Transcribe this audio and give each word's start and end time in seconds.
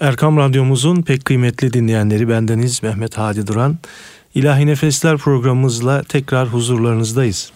Erkam 0.00 0.36
Radyomuzun 0.36 1.02
pek 1.02 1.24
kıymetli 1.24 1.72
dinleyenleri 1.72 2.28
bendeniz 2.28 2.82
Mehmet 2.82 3.18
Hadi 3.18 3.46
Duran. 3.46 3.78
İlahi 4.34 4.66
Nefesler 4.66 5.16
programımızla 5.16 6.02
tekrar 6.02 6.48
huzurlarınızdayız. 6.48 7.52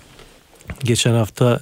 Geçen 0.84 1.14
hafta 1.14 1.60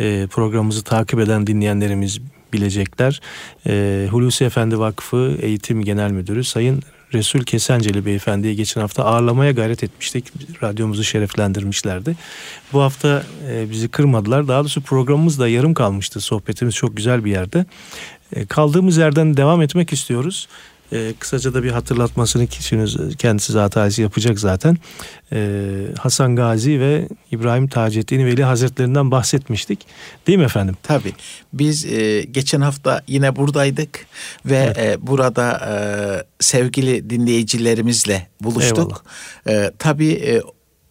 e, 0.00 0.26
programımızı 0.30 0.84
takip 0.84 1.20
eden 1.20 1.46
dinleyenlerimiz 1.46 2.20
bilecekler. 2.52 3.20
E, 3.66 4.06
Hulusi 4.10 4.44
Efendi 4.44 4.78
Vakfı 4.78 5.36
Eğitim 5.40 5.84
Genel 5.84 6.10
Müdürü 6.10 6.44
Sayın 6.44 6.82
Resul 7.14 7.40
Kesenceli 7.40 8.06
Beyefendi'yi 8.06 8.56
geçen 8.56 8.80
hafta 8.80 9.04
ağırlamaya 9.04 9.52
gayret 9.52 9.84
etmiştik. 9.84 10.24
Radyomuzu 10.62 11.04
şereflendirmişlerdi. 11.04 12.16
Bu 12.72 12.80
hafta 12.80 13.22
e, 13.50 13.70
bizi 13.70 13.88
kırmadılar. 13.88 14.48
Daha 14.48 14.60
doğrusu 14.60 14.80
programımız 14.80 15.38
da 15.38 15.48
yarım 15.48 15.74
kalmıştı. 15.74 16.20
Sohbetimiz 16.20 16.74
çok 16.74 16.96
güzel 16.96 17.24
bir 17.24 17.30
yerde. 17.30 17.66
E, 18.36 18.46
kaldığımız 18.46 18.96
yerden 18.96 19.36
devam 19.36 19.62
etmek 19.62 19.92
istiyoruz. 19.92 20.48
E, 20.92 21.14
kısaca 21.18 21.54
da 21.54 21.62
bir 21.62 21.70
hatırlatmasını 21.70 22.46
kişiniz 22.46 22.96
kendisi 23.18 23.52
zaten 23.52 24.02
yapacak 24.02 24.40
zaten. 24.40 24.76
E, 25.32 25.60
Hasan 25.98 26.36
Gazi 26.36 26.80
ve 26.80 27.08
İbrahim 27.30 27.68
Taceddin 27.68 28.26
Veli 28.26 28.44
Hazretlerinden 28.44 29.10
bahsetmiştik. 29.10 29.86
Değil 30.26 30.38
mi 30.38 30.44
efendim? 30.44 30.76
Tabii. 30.82 31.12
Biz 31.52 31.84
e, 31.84 32.22
geçen 32.22 32.60
hafta 32.60 33.02
yine 33.06 33.36
buradaydık 33.36 34.06
ve 34.46 34.56
evet. 34.56 34.78
e, 34.78 35.06
burada 35.06 35.60
e, 35.68 35.74
sevgili 36.40 37.10
dinleyicilerimizle 37.10 38.26
buluştuk. 38.40 39.04
E, 39.48 39.72
tabii 39.78 40.12
e, 40.12 40.42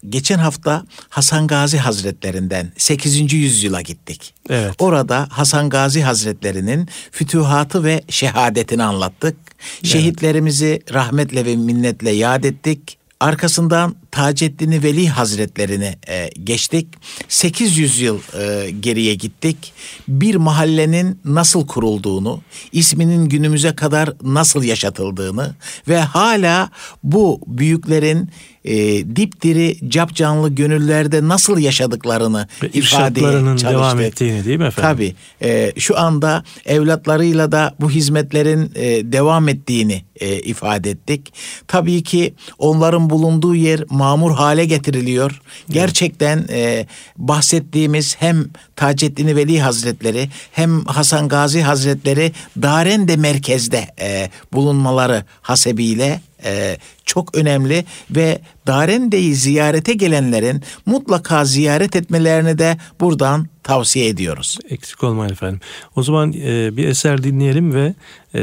geçen 0.09 0.39
hafta 0.39 0.85
Hasan 1.09 1.47
Gazi 1.47 1.77
Hazretlerinden 1.77 2.71
8. 2.77 3.33
yüzyıla 3.33 3.81
gittik. 3.81 4.33
Evet. 4.49 4.73
Orada 4.79 5.27
Hasan 5.31 5.69
Gazi 5.69 6.01
Hazretlerinin 6.01 6.89
fütühatı 7.11 7.83
ve 7.83 8.03
şehadetini 8.09 8.83
anlattık. 8.83 9.35
Evet. 9.57 9.85
Şehitlerimizi 9.85 10.81
rahmetle 10.93 11.45
ve 11.45 11.55
minnetle 11.55 12.11
yad 12.11 12.43
ettik. 12.43 12.97
Arkasından 13.19 13.95
Taceddin 14.11 14.83
Veli 14.83 15.09
Hazretlerini 15.09 15.95
e, 16.07 16.29
geçtik. 16.43 16.87
800 17.27 17.99
yıl 17.99 18.19
e, 18.39 18.71
geriye 18.71 19.15
gittik. 19.15 19.73
Bir 20.07 20.35
mahallenin 20.35 21.19
nasıl 21.25 21.67
kurulduğunu, 21.67 22.41
isminin 22.71 23.29
günümüze 23.29 23.75
kadar 23.75 24.13
nasıl 24.23 24.63
yaşatıldığını 24.63 25.55
ve 25.87 25.99
hala 25.99 26.69
bu 27.03 27.41
büyüklerin 27.47 28.29
e, 28.65 28.75
dipdiri 29.15 29.89
cap 29.89 30.15
canlı 30.15 30.49
gönüllerde 30.49 31.27
nasıl 31.27 31.57
yaşadıklarını 31.57 32.47
Ve 32.63 32.69
ifade 32.69 33.19
çalıştık. 33.19 33.69
devam 33.69 34.01
ettiğini 34.01 34.45
değil 34.45 34.59
mi 34.59 34.65
efendim? 34.65 34.91
Tabii. 34.91 35.15
E, 35.49 35.73
şu 35.77 35.99
anda 35.99 36.43
evlatlarıyla 36.65 37.51
da 37.51 37.75
bu 37.79 37.91
hizmetlerin 37.91 38.71
e, 38.75 39.11
devam 39.11 39.47
ettiğini 39.49 40.03
e, 40.19 40.39
ifade 40.39 40.89
ettik. 40.89 41.33
Tabii 41.67 42.03
ki 42.03 42.33
onların 42.59 43.09
bulunduğu 43.09 43.55
yer 43.55 43.83
mamur 43.89 44.31
hale 44.31 44.65
getiriliyor. 44.65 45.41
Gerçekten 45.69 46.45
e, 46.49 46.85
bahsettiğimiz 47.17 48.15
hem 48.19 48.45
Taceddin 48.75 49.35
Veli 49.35 49.61
Hazretleri 49.61 50.29
hem 50.51 50.85
Hasan 50.85 51.27
Gazi 51.27 51.61
Hazretleri 51.61 52.31
Darende 52.61 53.15
merkezde 53.17 53.87
e, 54.01 54.29
bulunmaları 54.53 55.23
hasebiyle 55.41 56.21
e, 56.47 56.77
çok 57.05 57.37
önemli 57.37 57.85
ve 58.11 58.41
Darende'yi 58.67 59.35
ziyarete 59.35 59.93
gelenlerin 59.93 60.63
mutlaka 60.85 61.45
ziyaret 61.45 61.95
etmelerini 61.95 62.57
de 62.57 62.77
buradan 62.99 63.47
tavsiye 63.63 64.07
ediyoruz. 64.07 64.57
Eksik 64.69 65.03
olmayın 65.03 65.31
efendim. 65.31 65.59
O 65.95 66.03
zaman 66.03 66.33
e, 66.33 66.77
bir 66.77 66.87
eser 66.87 67.23
dinleyelim 67.23 67.73
ve 67.73 67.93
e, 68.35 68.41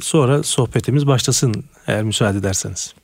sonra 0.00 0.42
sohbetimiz 0.42 1.06
başlasın 1.06 1.64
eğer 1.86 2.02
müsaade 2.02 2.38
ederseniz. 2.38 2.94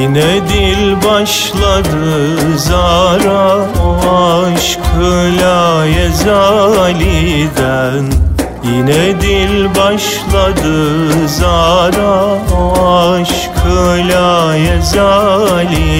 Yine 0.00 0.48
dil 0.48 0.96
başladı 1.04 2.36
zara 2.56 3.68
o 3.84 3.86
aşkı 4.44 5.12
la 5.42 5.84
yezaliden. 5.84 8.04
Yine 8.64 9.20
dil 9.20 9.74
başladı 9.74 10.78
zara 11.28 12.38
o 12.60 12.62
aşkı 13.12 13.78
la 14.08 14.56
yezaliden. 14.56 15.98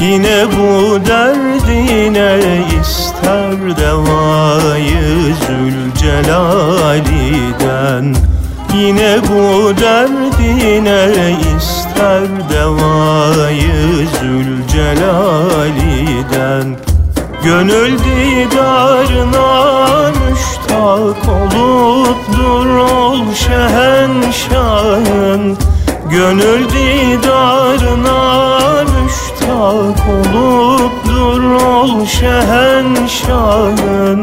Yine 0.00 0.46
bu 0.52 0.66
derdine 1.06 2.32
ister 2.80 3.76
devayı 3.76 5.34
Zülcelaliden 5.46 8.06
Yine 8.74 9.16
bu 9.28 9.72
derdine 9.80 11.36
ister 11.56 12.22
devayı 12.50 14.08
Zülcelaliden 14.20 16.66
Gönül 17.44 17.98
didarına 17.98 19.48
müştak 20.08 21.28
olup 21.28 22.18
dur 22.36 22.66
ol 22.66 23.34
şehenşahın. 23.34 25.56
Gönül 26.10 26.68
didarına 26.68 28.50
müştak 28.82 30.08
olup 30.08 30.92
dur 31.08 31.42
ol 31.42 32.06
şehenşahın 32.06 34.20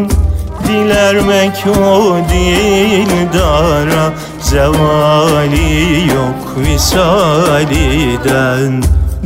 Dilermek 0.68 1.66
o 1.68 2.18
dildara 2.30 4.14
Zevali 4.42 6.08
yok 6.08 6.58
visaliden. 6.58 8.04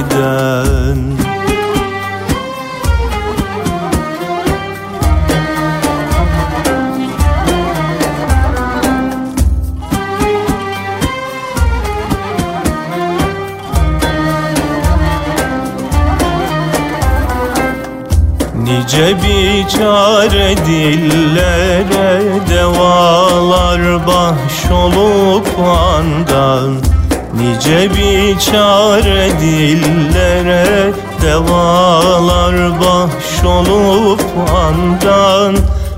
Nice 18.95 19.15
biçare 19.17 20.55
dillere 20.67 22.21
devalar 22.49 24.07
bahşolup 24.07 25.47
andan. 25.59 26.75
Nice 27.33 27.89
biçare 27.91 29.31
dillere 29.41 30.93
devalar 31.21 32.55
bahşolup 32.79 34.23
andan. 34.55 35.55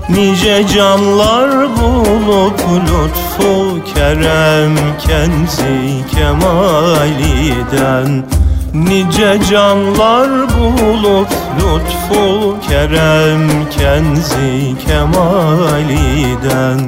Nice 0.08 0.66
canlar 0.74 1.50
bulup 1.76 2.60
lütfu 2.60 3.78
kerem 3.94 4.74
kenzi 4.98 6.04
kemaliden 6.14 8.10
Nice 8.86 9.38
canlar 9.50 10.28
bulup 10.28 11.28
lütfu 11.56 12.56
kerem 12.68 13.44
kenzi 13.70 14.74
kemaliden. 14.86 16.78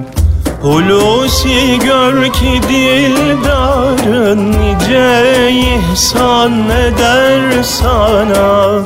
Hulusi 0.63 1.79
gör 1.85 2.33
ki 2.33 2.61
dildarın 2.69 4.53
nice 4.53 5.51
ihsan 5.51 6.53
eder 6.71 7.63
sana. 7.63 8.79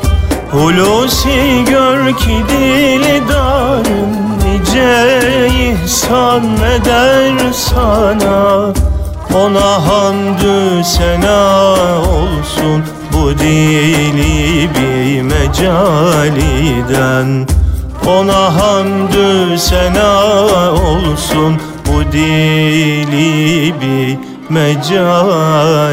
Hulusi 0.52 1.64
gör 1.70 2.12
ki 2.12 2.44
dildarın 2.48 4.12
nice 4.44 5.08
ihsan 5.48 6.44
eder 6.56 7.52
sana 7.52 8.72
ona 9.34 9.86
hamdü 9.88 10.84
sena 10.84 11.72
olsun 12.00 12.84
bu 13.12 13.38
dili 13.38 14.68
bir 14.74 15.22
mecaliden 15.22 16.74
Ona 18.06 18.54
hamdü 18.60 19.58
sena 19.58 20.72
olsun 20.72 21.60
bu 21.86 22.12
dili 22.12 23.74
bir 23.80 24.18
mecaliden 24.50 25.84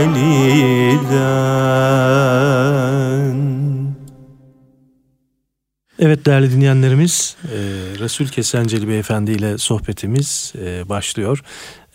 Evet 6.00 6.26
değerli 6.26 6.52
dinleyenlerimiz 6.52 7.36
e, 7.44 7.58
Resul 8.00 8.28
Kesenceli 8.28 8.88
Beyefendi 8.88 9.32
ile 9.32 9.58
sohbetimiz 9.58 10.54
e, 10.66 10.90
başlıyor. 10.90 11.44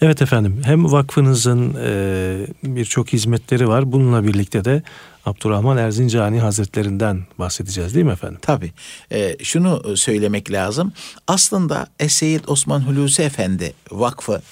Evet 0.01 0.23
efendim 0.23 0.61
hem 0.65 0.93
vakfınızın 0.93 1.77
e, 1.85 2.47
birçok 2.63 3.13
hizmetleri 3.13 3.69
var. 3.69 3.93
Bununla 3.93 4.27
birlikte 4.27 4.65
de 4.65 4.83
Abdurrahman 5.27 5.77
Erzincani 5.77 6.41
Hazretlerinden 6.41 7.27
bahsedeceğiz 7.39 7.95
değil 7.95 8.07
mi 8.07 8.13
efendim? 8.13 8.39
Tabii. 8.43 8.73
E, 9.13 9.37
şunu 9.45 9.97
söylemek 9.97 10.53
lazım. 10.53 10.93
Aslında 11.27 11.87
Eseyid 12.01 12.45
Osman 12.47 12.81
Hulusi 12.81 13.23
Efendi 13.23 13.73
Vakfı 13.91 14.43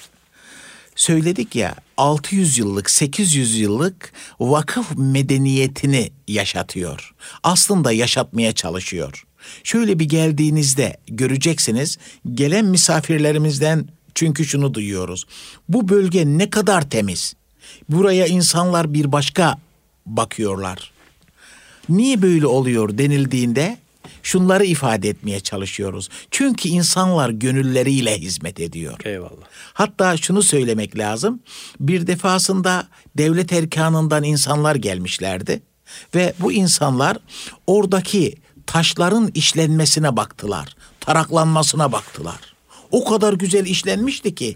söyledik 0.95 1.55
ya 1.55 1.75
600 1.97 2.57
yıllık 2.57 2.89
800 2.89 3.59
yıllık 3.59 4.11
vakıf 4.39 4.97
medeniyetini 4.97 6.11
yaşatıyor. 6.27 7.13
Aslında 7.43 7.91
yaşatmaya 7.91 8.53
çalışıyor. 8.53 9.25
Şöyle 9.63 9.99
bir 9.99 10.05
geldiğinizde 10.05 10.97
göreceksiniz 11.07 11.97
gelen 12.33 12.65
misafirlerimizden 12.65 13.87
çünkü 14.15 14.45
şunu 14.45 14.73
duyuyoruz. 14.73 15.25
Bu 15.69 15.89
bölge 15.89 16.25
ne 16.25 16.49
kadar 16.49 16.89
temiz. 16.89 17.33
Buraya 17.89 18.27
insanlar 18.27 18.93
bir 18.93 19.11
başka 19.11 19.57
bakıyorlar. 20.05 20.91
Niye 21.89 22.21
böyle 22.21 22.47
oluyor 22.47 22.97
denildiğinde 22.97 23.77
şunları 24.23 24.65
ifade 24.65 25.09
etmeye 25.09 25.39
çalışıyoruz. 25.39 26.09
Çünkü 26.31 26.69
insanlar 26.69 27.29
gönülleriyle 27.29 28.17
hizmet 28.17 28.59
ediyor. 28.59 28.99
Eyvallah. 29.05 29.45
Hatta 29.73 30.17
şunu 30.17 30.43
söylemek 30.43 30.97
lazım. 30.97 31.39
Bir 31.79 32.07
defasında 32.07 32.87
devlet 33.17 33.53
erkanından 33.53 34.23
insanlar 34.23 34.75
gelmişlerdi 34.75 35.61
ve 36.15 36.33
bu 36.39 36.51
insanlar 36.51 37.17
oradaki 37.67 38.35
taşların 38.67 39.31
işlenmesine 39.33 40.17
baktılar. 40.17 40.75
Taraklanmasına 40.99 41.91
baktılar. 41.91 42.54
O 42.91 43.05
kadar 43.05 43.33
güzel 43.33 43.65
işlenmişti 43.65 44.35
ki 44.35 44.55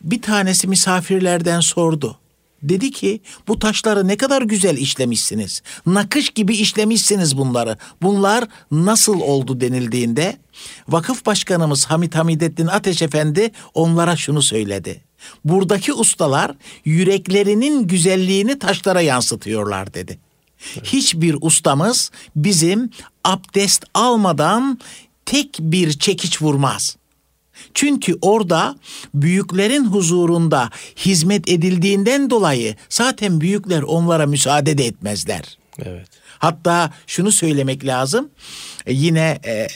bir 0.00 0.22
tanesi 0.22 0.68
misafirlerden 0.68 1.60
sordu. 1.60 2.18
Dedi 2.62 2.90
ki 2.90 3.20
bu 3.48 3.58
taşları 3.58 4.08
ne 4.08 4.16
kadar 4.16 4.42
güzel 4.42 4.76
işlemişsiniz. 4.76 5.62
Nakış 5.86 6.30
gibi 6.30 6.56
işlemişsiniz 6.56 7.36
bunları. 7.36 7.78
Bunlar 8.02 8.44
nasıl 8.70 9.20
oldu 9.20 9.60
denildiğinde 9.60 10.36
vakıf 10.88 11.26
başkanımız 11.26 11.84
Hamit 11.84 12.14
Hamidettin 12.14 12.66
Ateş 12.66 13.02
Efendi 13.02 13.50
onlara 13.74 14.16
şunu 14.16 14.42
söyledi. 14.42 15.00
Buradaki 15.44 15.92
ustalar 15.92 16.52
yüreklerinin 16.84 17.86
güzelliğini 17.86 18.58
taşlara 18.58 19.00
yansıtıyorlar 19.00 19.94
dedi. 19.94 20.18
Hiçbir 20.84 21.36
ustamız 21.40 22.10
bizim 22.36 22.90
abdest 23.24 23.84
almadan 23.94 24.78
tek 25.26 25.56
bir 25.60 25.92
çekiç 25.98 26.42
vurmaz. 26.42 26.96
Çünkü 27.74 28.18
orada 28.22 28.76
büyüklerin 29.14 29.84
huzurunda 29.84 30.70
hizmet 30.96 31.48
edildiğinden 31.48 32.30
dolayı 32.30 32.76
zaten 32.88 33.40
büyükler 33.40 33.82
onlara 33.82 34.26
müsaade 34.26 34.78
de 34.78 34.86
etmezler. 34.86 35.58
Evet. 35.78 36.08
Hatta 36.38 36.92
şunu 37.06 37.32
söylemek 37.32 37.86
lazım. 37.86 38.30
E, 38.86 38.92
yine 38.92 39.38
e, 39.46 39.66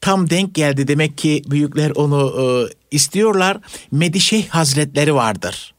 tam 0.00 0.30
denk 0.30 0.54
geldi 0.54 0.88
demek 0.88 1.18
ki 1.18 1.42
büyükler 1.46 1.90
onu 1.90 2.34
e, 2.40 2.46
istiyorlar. 2.90 3.58
Medişeh 3.90 4.48
Hazretleri 4.48 5.14
vardır. 5.14 5.74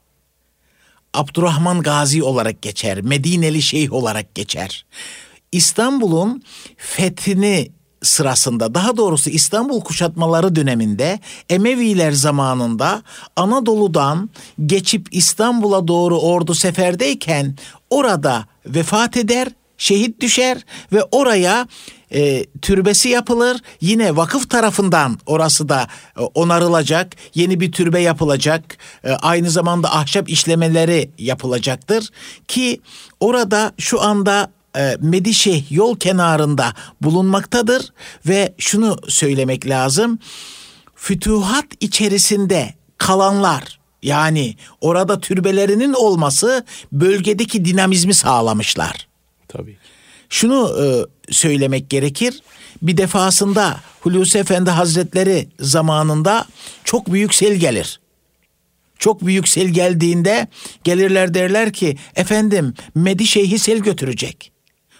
Abdurrahman 1.13 1.81
Gazi 1.81 2.23
olarak 2.23 2.61
geçer. 2.61 3.01
Medineli 3.01 3.61
Şeyh 3.61 3.93
olarak 3.93 4.35
geçer. 4.35 4.85
İstanbul'un 5.51 6.43
fethini 6.77 7.71
sırasında 8.03 8.75
daha 8.75 8.97
doğrusu 8.97 9.29
İstanbul 9.29 9.81
kuşatmaları 9.81 10.55
döneminde 10.55 11.19
Emeviler 11.49 12.11
zamanında 12.11 13.03
Anadolu'dan 13.35 14.29
geçip 14.65 15.07
İstanbul'a 15.11 15.87
doğru 15.87 16.19
ordu 16.19 16.55
seferdeyken 16.55 17.55
orada 17.89 18.45
vefat 18.65 19.17
eder, 19.17 19.47
şehit 19.77 20.21
düşer 20.21 20.65
ve 20.93 21.03
oraya 21.11 21.67
e, 22.13 22.45
türbesi 22.61 23.09
yapılır. 23.09 23.57
Yine 23.81 24.15
vakıf 24.15 24.49
tarafından 24.49 25.19
orası 25.25 25.69
da 25.69 25.87
e, 26.17 26.21
onarılacak. 26.21 27.15
Yeni 27.35 27.59
bir 27.59 27.71
türbe 27.71 27.99
yapılacak. 27.99 28.77
E, 29.03 29.11
aynı 29.11 29.49
zamanda 29.49 29.95
ahşap 29.95 30.29
işlemeleri 30.29 31.09
yapılacaktır. 31.17 32.09
Ki 32.47 32.81
orada 33.19 33.71
şu 33.77 34.01
anda 34.01 34.51
e, 34.77 34.97
Medişeh 35.01 35.71
yol 35.71 35.99
kenarında 35.99 36.73
bulunmaktadır. 37.01 37.93
Ve 38.27 38.53
şunu 38.57 38.97
söylemek 39.07 39.67
lazım. 39.69 40.19
Fütuhat 40.95 41.65
içerisinde 41.79 42.73
kalanlar 42.97 43.79
yani 44.03 44.55
orada 44.81 45.19
türbelerinin 45.19 45.93
olması 45.93 46.65
bölgedeki 46.91 47.65
dinamizmi 47.65 48.13
sağlamışlar. 48.13 49.07
Tabii. 49.47 49.77
Şunu 50.29 50.75
e, 50.83 50.85
söylemek 51.33 51.89
gerekir. 51.89 52.41
Bir 52.81 52.97
defasında 52.97 53.79
Hulusi 54.01 54.37
Efendi 54.37 54.69
Hazretleri 54.69 55.49
zamanında 55.59 56.45
çok 56.83 57.13
büyük 57.13 57.33
sel 57.33 57.53
gelir. 57.53 57.99
Çok 58.99 59.25
büyük 59.25 59.47
sel 59.47 59.67
geldiğinde 59.67 60.47
gelirler 60.83 61.33
derler 61.33 61.73
ki 61.73 61.97
efendim 62.15 62.73
Medi 62.95 63.27
Şeyh'i 63.27 63.59
sel 63.59 63.77
götürecek. 63.77 64.52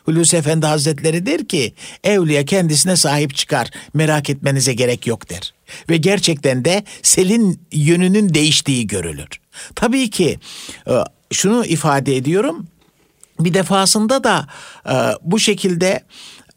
Hulusi 0.04 0.38
Efendi 0.38 0.66
Hazretleri 0.66 1.26
der 1.26 1.48
ki 1.48 1.74
evliya 2.04 2.46
kendisine 2.46 2.96
sahip 2.96 3.36
çıkar 3.36 3.70
merak 3.94 4.30
etmenize 4.30 4.74
gerek 4.74 5.08
yok 5.08 5.30
der. 5.30 5.54
Ve 5.90 5.98
gerçekten 5.98 6.66
de 6.66 6.84
selin 7.02 7.62
yönünün 7.72 8.34
değiştiği 8.34 8.88
görülür. 8.88 9.30
Tabii 9.76 10.10
ki 10.10 10.40
e, 10.88 10.94
şunu 11.32 11.66
ifade 11.66 12.16
ediyorum 12.16 12.68
bir 13.40 13.54
defasında 13.54 14.24
da 14.24 14.48
e, 14.90 14.94
bu 15.22 15.40
şekilde 15.40 16.04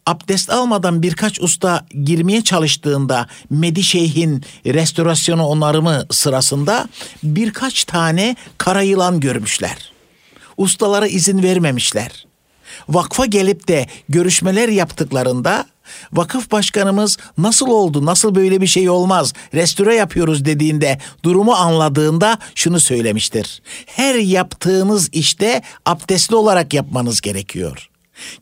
abdest 0.05 0.49
almadan 0.49 1.03
birkaç 1.03 1.41
usta 1.41 1.85
girmeye 2.03 2.43
çalıştığında 2.43 3.27
Medi 3.49 3.83
Şeyh'in 3.83 4.43
restorasyonu 4.65 5.45
onarımı 5.45 6.05
sırasında 6.11 6.89
birkaç 7.23 7.83
tane 7.83 8.35
kara 8.57 8.81
yılan 8.81 9.19
görmüşler. 9.19 9.91
Ustalara 10.57 11.07
izin 11.07 11.43
vermemişler. 11.43 12.26
Vakfa 12.89 13.25
gelip 13.25 13.67
de 13.67 13.87
görüşmeler 14.09 14.69
yaptıklarında 14.69 15.65
vakıf 16.13 16.51
başkanımız 16.51 17.17
nasıl 17.37 17.67
oldu 17.67 18.05
nasıl 18.05 18.35
böyle 18.35 18.61
bir 18.61 18.67
şey 18.67 18.89
olmaz 18.89 19.33
restore 19.53 19.95
yapıyoruz 19.95 20.45
dediğinde 20.45 20.99
durumu 21.23 21.53
anladığında 21.53 22.39
şunu 22.55 22.79
söylemiştir. 22.79 23.61
Her 23.85 24.15
yaptığınız 24.15 25.09
işte 25.11 25.61
abdestli 25.85 26.35
olarak 26.35 26.73
yapmanız 26.73 27.21
gerekiyor 27.21 27.89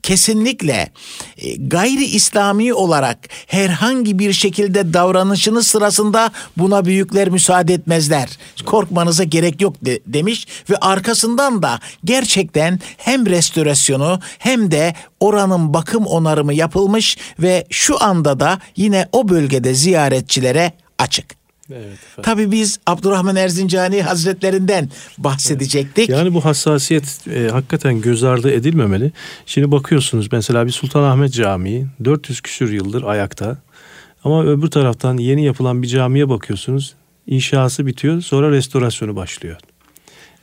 kesinlikle 0.04 0.92
e, 1.38 1.56
gayri 1.56 2.06
İslami 2.06 2.74
olarak 2.74 3.18
herhangi 3.48 4.20
bir 4.20 4.34
şekilde 4.34 4.94
davranışınız 4.94 5.68
sırasında 5.68 6.32
buna 6.58 6.86
büyükler 6.86 7.30
müsaade 7.30 7.74
etmezler. 7.74 8.30
Korkmanıza 8.66 9.24
gerek 9.24 9.62
yok 9.62 9.76
de, 9.82 10.00
demiş 10.08 10.48
ve 10.70 10.78
arkasından 10.78 11.62
da 11.62 11.80
gerçekten 12.06 12.80
hem 12.98 13.26
restorasyonu 13.26 14.20
hem 14.38 14.72
de 14.72 14.94
oranın 15.20 15.74
bakım 15.74 16.06
onarımı 16.06 16.54
yapılmış 16.54 17.18
ve 17.40 17.66
şu 17.70 18.04
anda 18.04 18.40
da 18.40 18.60
yine 18.76 19.08
o 19.12 19.30
bölgede 19.30 19.74
ziyaretçilere 19.74 20.72
açık. 21.00 21.35
Evet, 21.72 21.98
Tabii 22.24 22.52
biz 22.52 22.80
Abdurrahman 22.86 23.36
Erzincani 23.36 24.02
Hazretlerinden 24.02 24.90
bahsedecektik. 25.18 26.10
Yani 26.10 26.34
bu 26.34 26.46
hassasiyet 26.46 27.28
e, 27.28 27.50
hakikaten 27.52 28.02
göz 28.02 28.24
ardı 28.24 28.52
edilmemeli. 28.52 29.12
Şimdi 29.46 29.72
bakıyorsunuz 29.72 30.32
mesela 30.32 30.66
bir 30.66 30.72
Sultanahmet 30.72 31.34
Camii 31.34 31.88
400 32.04 32.42
küsür 32.42 32.72
yıldır 32.72 33.04
ayakta. 33.04 33.58
Ama 34.24 34.46
öbür 34.46 34.68
taraftan 34.68 35.18
yeni 35.18 35.46
yapılan 35.46 35.82
bir 35.82 35.88
camiye 35.88 36.30
bakıyorsunuz. 36.30 36.96
İnşası 37.28 37.86
bitiyor 37.86 38.22
sonra 38.22 38.52
restorasyonu 38.52 39.16
başlıyor. 39.16 39.58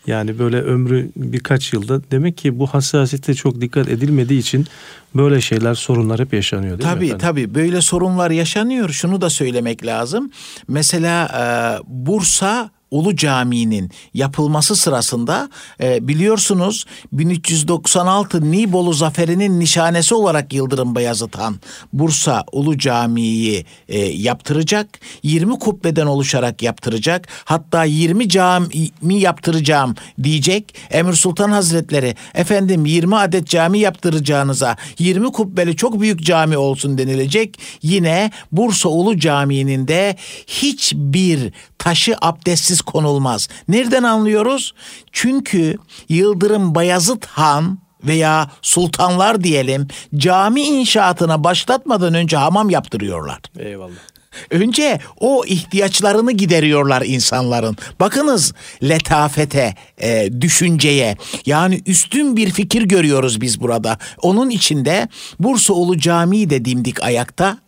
Yani 0.07 0.39
böyle 0.39 0.61
ömrü 0.63 1.11
birkaç 1.17 1.73
yılda 1.73 2.01
demek 2.11 2.37
ki 2.37 2.59
bu 2.59 2.67
hassasiyete 2.67 3.35
çok 3.35 3.61
dikkat 3.61 3.89
edilmediği 3.89 4.41
için 4.41 4.67
böyle 5.15 5.41
şeyler 5.41 5.75
sorunlar 5.75 6.21
hep 6.21 6.33
yaşanıyor 6.33 6.79
değil 6.79 6.91
tabii, 6.91 7.01
mi 7.01 7.07
efendim? 7.07 7.27
Tabii 7.27 7.55
böyle 7.55 7.81
sorunlar 7.81 8.31
yaşanıyor. 8.31 8.89
Şunu 8.89 9.21
da 9.21 9.31
söylemek 9.31 9.87
lazım. 9.87 10.31
Mesela 10.69 11.27
e, 11.27 11.45
Bursa 11.87 12.71
Ulu 12.93 13.17
Camii'nin 13.17 13.91
yapılması 14.15 14.77
sırasında 14.77 15.51
e, 15.81 16.09
biliyorsunuz 16.09 16.85
1396 17.13 18.51
Nibolu 18.53 18.93
Zaferi'nin 18.93 19.61
nişanesi 19.61 20.15
olarak 20.15 20.53
Yıldırım 20.53 20.95
Bayezid 20.95 21.35
Han 21.35 21.57
Bursa 21.93 22.45
Ulu 22.53 22.79
Camii'yi 22.79 23.67
e, 23.89 23.99
yaptıracak. 23.99 25.01
20 25.23 25.59
kubbeden 25.59 26.07
oluşarak 26.07 26.63
yaptıracak. 26.63 27.29
Hatta 27.45 27.85
20 27.85 28.29
cami 28.29 29.21
yaptıracağım 29.21 29.95
diyecek. 30.23 30.75
Emir 30.91 31.13
Sultan 31.13 31.51
Hazretleri 31.51 32.17
efendim 32.35 32.87
20 32.87 33.17
adet 33.17 33.49
cami 33.49 33.79
yaptıracağınıza 33.79 34.77
20 34.99 35.33
kubbeli 35.33 35.77
çok 35.77 36.01
büyük 36.01 36.23
cami 36.23 36.57
olsun 36.57 36.99
denilecek. 36.99 37.59
Yine 37.83 38.31
Bursa 38.53 38.89
Ulu 38.89 39.19
Camii'nin 39.19 39.89
de 39.89 40.17
hiçbir 40.47 41.53
taşı 41.79 42.15
abdestsiz 42.23 42.82
konulmaz. 42.83 43.49
Nereden 43.69 44.03
anlıyoruz? 44.03 44.75
Çünkü 45.13 45.77
Yıldırım 46.09 46.75
Bayazıt 46.75 47.27
Han 47.27 47.79
veya 48.05 48.51
sultanlar 48.63 49.45
diyelim 49.45 49.89
cami 50.17 50.63
inşaatına 50.63 51.45
başlatmadan 51.45 52.15
önce 52.15 52.37
hamam 52.37 52.71
yaptırıyorlar. 52.71 53.41
Eyvallah. 53.59 54.13
Önce 54.51 54.99
o 55.21 55.45
ihtiyaçlarını 55.47 56.33
gideriyorlar 56.33 57.03
insanların. 57.03 57.77
Bakınız 58.01 58.55
letafete, 58.83 59.75
e, 59.99 60.29
düşünceye 60.41 61.17
yani 61.47 61.83
üstün 61.87 62.37
bir 62.37 62.51
fikir 62.51 62.83
görüyoruz 62.83 63.41
biz 63.41 63.61
burada. 63.61 63.99
Onun 64.23 64.51
içinde 64.51 65.09
Bursaoğlu 65.39 65.99
Camii 65.99 66.51
de 66.51 66.65
dimdik 66.65 67.03
ayakta. 67.03 67.59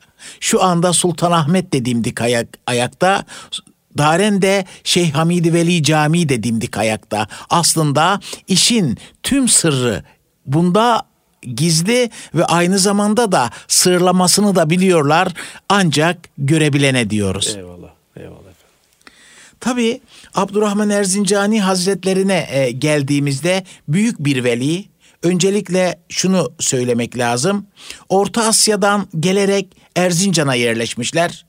Şu 0.41 0.63
anda 0.63 0.93
Sultanahmet 0.93 1.73
de 1.73 1.85
dimdik 1.85 2.21
ayak, 2.21 2.49
ayakta. 2.67 3.25
Daren'de 3.99 4.65
Şeyh 4.85 5.15
Hamidi 5.15 5.55
Veli 5.55 5.83
Camii 5.83 6.29
de 6.29 6.43
dimdik 6.43 6.79
ayakta. 6.79 7.29
Aslında 7.51 8.21
işin 8.49 8.99
tüm 9.23 9.49
sırrı 9.49 10.05
bunda 10.47 11.07
gizli 11.43 12.11
ve 12.35 12.45
aynı 12.45 12.79
zamanda 12.79 13.33
da 13.33 13.51
sırlamasını 13.69 14.57
da 14.57 14.71
biliyorlar 14.71 15.33
ancak 15.69 16.19
görebilene 16.39 17.11
diyoruz. 17.11 17.55
Eyvallah. 17.57 17.91
Eyvallah 18.17 18.39
efendim. 18.39 18.55
Tabi 19.61 20.01
Abdurrahman 20.35 20.91
Erzincani 20.91 21.61
Hazretlerine 21.61 22.49
e, 22.51 22.71
geldiğimizde 22.71 23.65
büyük 23.89 24.19
bir 24.19 24.45
veli. 24.45 24.85
Öncelikle 25.23 25.99
şunu 26.09 26.53
söylemek 26.59 27.19
lazım. 27.19 27.67
Orta 28.09 28.47
Asya'dan 28.47 29.09
gelerek 29.21 29.77
Erzincan'a 29.97 30.55
yerleşmişler. 30.55 31.45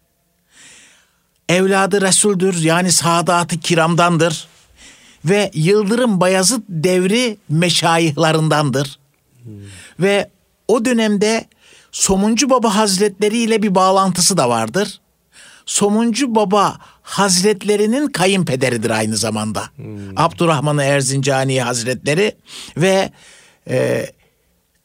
Evladı 1.49 2.01
Resul'dür 2.01 2.63
yani 2.63 2.91
Sadat-ı 2.91 3.59
Kiram'dandır. 3.59 4.47
Ve 5.25 5.51
Yıldırım 5.53 6.21
Bayazıt 6.21 6.63
devri 6.69 7.37
meşayihlarındandır. 7.49 8.99
Hmm. 9.43 9.53
Ve 9.99 10.29
o 10.67 10.85
dönemde 10.85 11.45
Somuncu 11.91 12.49
Baba 12.49 12.75
Hazretleri 12.75 13.37
ile 13.37 13.63
bir 13.63 13.75
bağlantısı 13.75 14.37
da 14.37 14.49
vardır. 14.49 14.99
Somuncu 15.65 16.35
Baba 16.35 16.77
Hazretlerinin 17.01 18.07
kayınpederidir 18.07 18.89
aynı 18.89 19.17
zamanda. 19.17 19.63
Hmm. 19.75 20.17
Abdurrahman 20.17 20.77
Erzincani 20.77 21.61
Hazretleri 21.61 22.35
ve 22.77 23.11
e, 23.69 24.05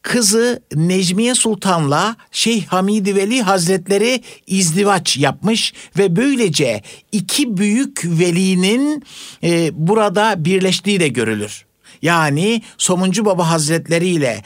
kızı 0.01 0.61
Necmiye 0.75 1.35
Sultan'la 1.35 2.15
Şeyh 2.31 2.65
Hamidi 2.65 3.15
Veli 3.15 3.41
Hazretleri 3.41 4.21
izdivaç 4.47 5.17
yapmış 5.17 5.73
ve 5.97 6.15
böylece 6.15 6.81
iki 7.11 7.57
büyük 7.57 8.05
velinin 8.05 9.03
e, 9.43 9.69
burada 9.73 10.45
birleştiği 10.45 10.99
de 10.99 11.07
görülür. 11.07 11.65
Yani 12.01 12.61
Somuncu 12.77 13.25
Baba 13.25 13.49
Hazretleri 13.49 14.07
ile 14.07 14.43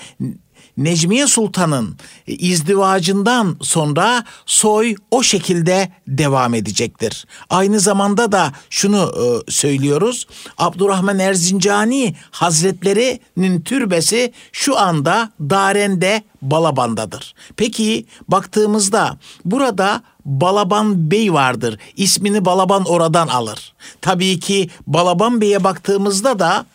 Necmiye 0.78 1.28
Sultan'ın 1.28 1.96
izdivacından 2.28 3.58
sonra 3.62 4.24
soy 4.46 4.96
o 5.12 5.24
şekilde 5.24 5.92
devam 6.08 6.54
edecektir. 6.54 7.26
Aynı 7.50 7.80
zamanda 7.80 8.32
da 8.32 8.54
şunu 8.70 9.14
e, 9.48 9.52
söylüyoruz. 9.52 10.28
Abdurrahman 10.58 11.20
Erzincani 11.20 12.16
Hazretleri'nin 12.32 13.62
türbesi 13.62 14.34
şu 14.52 14.80
anda 14.80 15.32
Daren'de 15.40 16.24
Balaban'dadır. 16.42 17.34
Peki 17.58 18.06
baktığımızda 18.28 19.18
burada 19.46 20.04
Balaban 20.26 21.12
Bey 21.12 21.34
vardır. 21.34 21.80
İsmini 21.98 22.46
Balaban 22.46 22.86
oradan 22.86 23.28
alır. 23.28 23.74
Tabii 24.02 24.40
ki 24.40 24.70
Balaban 24.88 25.42
Bey'e 25.42 25.64
baktığımızda 25.64 26.40
da 26.40 26.66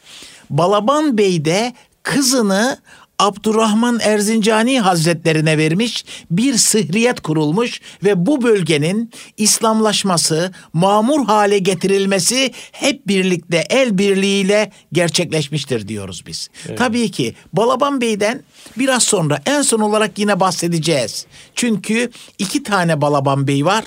Balaban 0.50 1.18
Bey 1.18 1.44
de 1.44 1.74
kızını 2.02 2.78
Abdurrahman 3.20 3.98
Erzincani 4.02 4.80
Hazretlerine 4.80 5.58
vermiş 5.58 6.04
bir 6.30 6.54
sıhriyet 6.54 7.20
kurulmuş 7.20 7.80
ve 8.04 8.26
bu 8.26 8.42
bölgenin 8.42 9.10
İslamlaşması, 9.36 10.52
mamur 10.72 11.26
hale 11.26 11.58
getirilmesi 11.58 12.52
hep 12.72 13.06
birlikte 13.06 13.64
el 13.70 13.98
birliğiyle 13.98 14.72
gerçekleşmiştir 14.92 15.88
diyoruz 15.88 16.22
biz. 16.26 16.48
Evet. 16.68 16.78
Tabii 16.78 17.10
ki 17.10 17.34
Balaban 17.52 18.00
Bey'den 18.00 18.42
biraz 18.78 19.02
sonra 19.02 19.42
en 19.46 19.62
son 19.62 19.80
olarak 19.80 20.18
yine 20.18 20.40
bahsedeceğiz. 20.40 21.26
Çünkü 21.54 22.10
iki 22.38 22.62
tane 22.62 23.00
Balaban 23.00 23.46
Bey 23.46 23.64
var. 23.64 23.84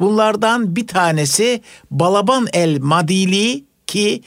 Bunlardan 0.00 0.76
bir 0.76 0.86
tanesi 0.86 1.62
Balaban 1.90 2.46
el 2.52 2.80
Madili 2.80 3.64
ki 3.86 4.22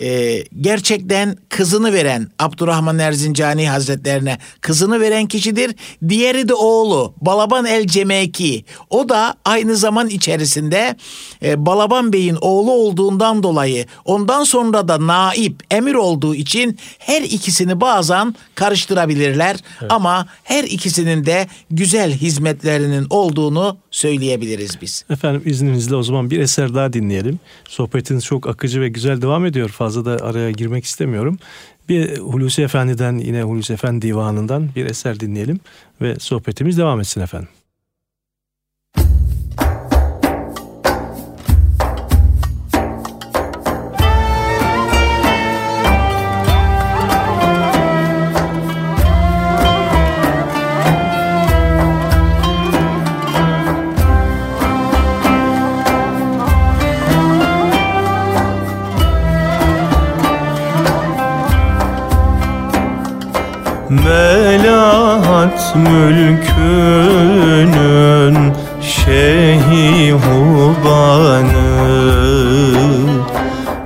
e, 0.00 0.38
gerçekten 0.60 1.36
kızını 1.48 1.92
veren 1.92 2.28
Abdurrahman 2.38 2.98
Erzincani 2.98 3.68
Hazretlerine 3.68 4.38
kızını 4.60 5.00
veren 5.00 5.26
kişidir. 5.26 5.74
Diğeri 6.08 6.48
de 6.48 6.54
oğlu 6.54 7.14
Balaban 7.20 7.66
el 7.66 7.86
Cemeki. 7.86 8.64
O 8.90 9.08
da 9.08 9.34
aynı 9.44 9.76
zaman 9.76 10.08
içerisinde 10.08 10.96
e, 11.42 11.66
Balaban 11.66 12.12
Bey'in 12.12 12.38
oğlu 12.40 12.72
olduğundan 12.72 13.42
dolayı 13.42 13.86
ondan 14.04 14.44
sonra 14.44 14.88
da 14.88 15.06
naip 15.06 15.62
emir 15.70 15.94
olduğu 15.94 16.34
için 16.34 16.78
her 16.98 17.22
ikisini 17.22 17.80
bazen 17.80 18.34
karıştırabilirler. 18.54 19.56
Evet. 19.80 19.92
Ama 19.92 20.26
her 20.44 20.64
ikisinin 20.64 21.26
de 21.26 21.46
güzel 21.70 22.12
hizmetlerinin 22.12 23.06
olduğunu 23.10 23.76
söyleyebiliriz 23.90 24.78
biz. 24.82 25.04
Efendim 25.10 25.42
izninizle 25.44 25.96
o 25.96 26.02
zaman 26.02 26.30
bir 26.30 26.40
eser 26.40 26.74
daha 26.74 26.92
dinleyelim. 26.92 27.40
Sohbetiniz 27.68 28.24
çok 28.24 28.46
akıcı 28.46 28.80
ve 28.80 28.88
güzel 28.88 29.22
devam 29.22 29.46
ediyor 29.46 29.68
fazla 29.82 30.04
da 30.04 30.24
araya 30.24 30.50
girmek 30.50 30.84
istemiyorum. 30.84 31.38
Bir 31.88 32.18
Hulusi 32.18 32.62
Efendi'den 32.62 33.18
yine 33.18 33.42
Hulusi 33.42 33.72
Efendi 33.72 34.06
divanından 34.06 34.68
bir 34.76 34.86
eser 34.86 35.20
dinleyelim 35.20 35.60
ve 36.00 36.16
sohbetimiz 36.18 36.78
devam 36.78 37.00
etsin 37.00 37.20
efendim. 37.20 37.48
Melahat 64.12 65.76
mülkünün 65.76 66.36
şeyhi 68.80 70.12
hubanı 70.12 71.72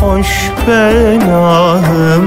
hoş 0.00 0.30
penahımda 0.66 2.20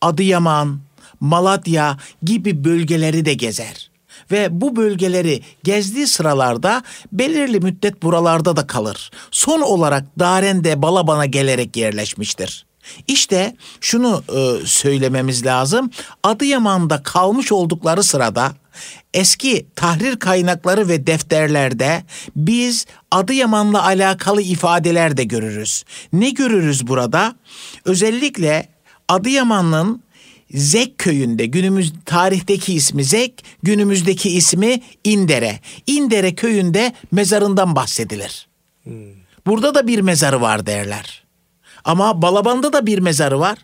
Adıyaman, 0.00 0.80
Malatya 1.20 1.98
gibi 2.22 2.64
bölgeleri 2.64 3.24
de 3.24 3.34
gezer. 3.34 3.90
Ve 4.30 4.60
bu 4.60 4.76
bölgeleri 4.76 5.42
gezdiği 5.64 6.06
sıralarda 6.06 6.82
belirli 7.12 7.60
müddet 7.60 8.02
buralarda 8.02 8.56
da 8.56 8.66
kalır. 8.66 9.10
Son 9.30 9.60
olarak 9.60 10.04
Daren'de 10.18 10.82
Balaban'a 10.82 11.26
gelerek 11.26 11.76
yerleşmiştir. 11.76 12.66
İşte 13.06 13.56
şunu 13.80 14.24
e, 14.28 14.66
söylememiz 14.66 15.46
lazım. 15.46 15.90
Adıyaman'da 16.22 17.02
kalmış 17.02 17.52
oldukları 17.52 18.02
sırada 18.02 18.52
eski 19.14 19.66
tahrir 19.76 20.16
kaynakları 20.16 20.88
ve 20.88 21.06
defterlerde 21.06 22.04
biz 22.36 22.86
Adıyaman'la 23.10 23.84
alakalı 23.84 24.42
ifadeler 24.42 25.16
de 25.16 25.24
görürüz. 25.24 25.84
Ne 26.12 26.30
görürüz 26.30 26.86
burada? 26.86 27.36
Özellikle 27.84 28.68
Adıyaman'ın 29.08 30.02
Zek 30.54 30.98
köyünde 30.98 31.46
günümüz 31.46 31.92
tarihteki 32.04 32.74
ismi 32.74 33.04
Zek, 33.04 33.44
günümüzdeki 33.62 34.30
ismi 34.30 34.80
İndere. 35.04 35.60
İndere 35.86 36.34
köyünde 36.34 36.92
mezarından 37.12 37.76
bahsedilir. 37.76 38.48
Burada 39.46 39.74
da 39.74 39.86
bir 39.86 40.00
mezarı 40.00 40.40
var 40.40 40.66
derler. 40.66 41.24
Ama 41.84 42.22
Balaban'da 42.22 42.72
da 42.72 42.86
bir 42.86 42.98
mezarı 42.98 43.40
var. 43.40 43.58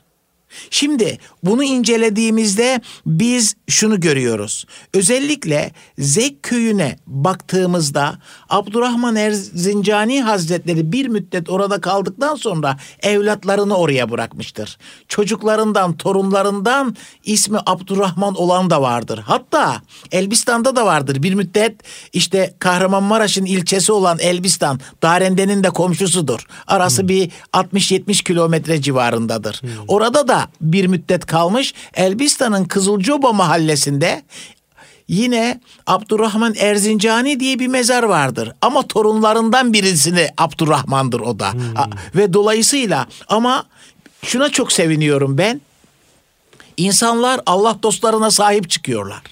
Şimdi 0.71 1.19
bunu 1.45 1.65
incelediğimizde 1.65 2.81
biz 3.07 3.55
şunu 3.69 4.01
görüyoruz. 4.01 4.67
Özellikle 4.95 5.73
Zek 5.99 6.43
köyüne 6.43 6.97
baktığımızda 7.07 8.19
Abdurrahman 8.49 9.17
Erzincani 9.17 10.23
Hazretleri 10.23 10.93
bir 10.93 11.09
müddet 11.09 11.51
orada 11.51 11.81
kaldıktan 11.81 12.35
sonra 12.35 12.77
evlatlarını 13.03 13.77
oraya 13.77 14.11
bırakmıştır. 14.11 14.79
Çocuklarından, 15.09 15.97
torunlarından 15.97 16.97
ismi 17.25 17.59
Abdurrahman 17.67 18.35
olan 18.35 18.71
da 18.71 18.83
vardır. 18.83 19.21
Hatta 19.25 19.83
Elbistan'da 20.13 20.77
da 20.77 20.87
vardır. 20.87 21.23
Bir 21.23 21.35
müddet 21.35 21.75
işte 22.13 22.55
Kahramanmaraş'ın 22.59 23.45
ilçesi 23.45 23.93
olan 23.93 24.19
Elbistan, 24.19 24.81
Darende'nin 25.03 25.65
de 25.65 25.71
komşusudur. 25.71 26.47
Arası 26.67 27.09
bir 27.09 27.31
60-70 27.53 28.25
kilometre 28.25 28.83
civarındadır. 28.83 29.63
Orada 29.89 30.29
da 30.29 30.36
bir 30.61 30.87
müddet 30.87 31.27
kalmış. 31.27 31.75
Elbistan'ın 31.94 32.64
Kızılcıoba 32.64 33.33
mahallesinde 33.33 34.22
yine 35.09 35.61
Abdurrahman 35.87 36.55
Erzincani 36.59 37.40
diye 37.40 37.59
bir 37.59 37.66
mezar 37.68 38.03
vardır. 38.03 38.53
Ama 38.62 38.87
torunlarından 38.88 39.72
birisini 39.72 40.29
Abdurrahman'dır 40.38 41.20
o 41.20 41.38
da. 41.38 41.49
A- 41.77 41.87
Ve 42.16 42.33
dolayısıyla 42.33 43.07
ama 43.29 43.64
şuna 44.25 44.49
çok 44.49 44.72
seviniyorum 44.72 45.38
ben. 45.38 45.61
İnsanlar 46.77 47.40
Allah 47.46 47.79
dostlarına 47.83 48.31
sahip 48.31 48.70
çıkıyorlar. 48.70 49.22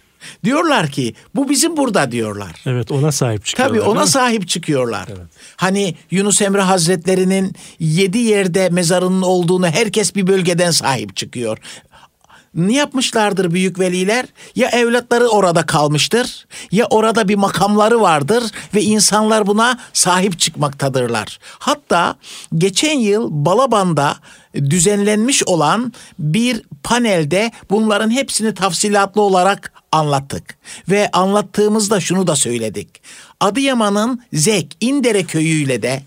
Diyorlar 0.44 0.88
ki 0.90 1.14
bu 1.34 1.48
bizim 1.48 1.76
burada 1.76 2.12
diyorlar. 2.12 2.62
Evet 2.66 2.92
ona 2.92 3.12
sahip 3.12 3.44
çıkıyorlar. 3.44 3.78
Tabii 3.78 3.90
ona 3.90 4.06
sahip 4.06 4.48
çıkıyorlar. 4.48 5.08
Hani 5.56 5.94
Yunus 6.10 6.42
Emre 6.42 6.60
Hazretleri'nin 6.60 7.52
yedi 7.78 8.18
yerde 8.18 8.68
mezarının 8.68 9.22
olduğunu 9.22 9.66
herkes 9.66 10.14
bir 10.14 10.26
bölgeden 10.26 10.70
sahip 10.70 11.16
çıkıyor. 11.16 11.58
Ne 12.54 12.72
yapmışlardır 12.72 13.50
büyük 13.50 13.78
veliler? 13.78 14.26
Ya 14.56 14.68
evlatları 14.68 15.28
orada 15.28 15.66
kalmıştır 15.66 16.46
ya 16.70 16.86
orada 16.90 17.28
bir 17.28 17.34
makamları 17.34 18.00
vardır 18.00 18.44
ve 18.74 18.82
insanlar 18.82 19.46
buna 19.46 19.78
sahip 19.92 20.38
çıkmaktadırlar. 20.38 21.38
Hatta 21.58 22.16
geçen 22.54 22.98
yıl 22.98 23.28
Balaban'da 23.30 24.16
düzenlenmiş 24.54 25.44
olan 25.44 25.92
bir 26.18 26.62
panelde 26.82 27.52
bunların 27.70 28.10
hepsini 28.10 28.54
tafsilatlı 28.54 29.22
olarak 29.22 29.72
anlattık. 29.94 30.58
Ve 30.88 31.10
anlattığımızda 31.12 32.00
şunu 32.00 32.26
da 32.26 32.36
söyledik. 32.36 32.88
Adıyaman'ın 33.40 34.22
Zek, 34.32 34.76
İndere 34.80 35.24
köyüyle 35.24 35.82
de 35.82 36.02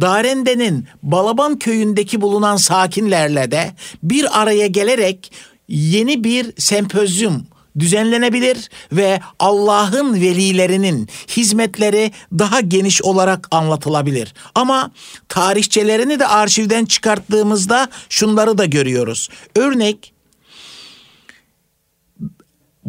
Darende'nin 0.00 0.86
Balaban 1.02 1.58
köyündeki 1.58 2.20
bulunan 2.20 2.56
sakinlerle 2.56 3.50
de 3.50 3.72
bir 4.02 4.40
araya 4.42 4.66
gelerek 4.66 5.32
yeni 5.68 6.24
bir 6.24 6.52
sempozyum 6.58 7.46
düzenlenebilir 7.78 8.70
ve 8.92 9.20
Allah'ın 9.38 10.14
velilerinin 10.14 11.08
hizmetleri 11.36 12.12
daha 12.32 12.60
geniş 12.60 13.02
olarak 13.02 13.48
anlatılabilir. 13.50 14.34
Ama 14.54 14.90
tarihçelerini 15.28 16.18
de 16.20 16.26
arşivden 16.26 16.84
çıkarttığımızda 16.84 17.88
şunları 18.08 18.58
da 18.58 18.64
görüyoruz. 18.64 19.28
Örnek 19.56 20.12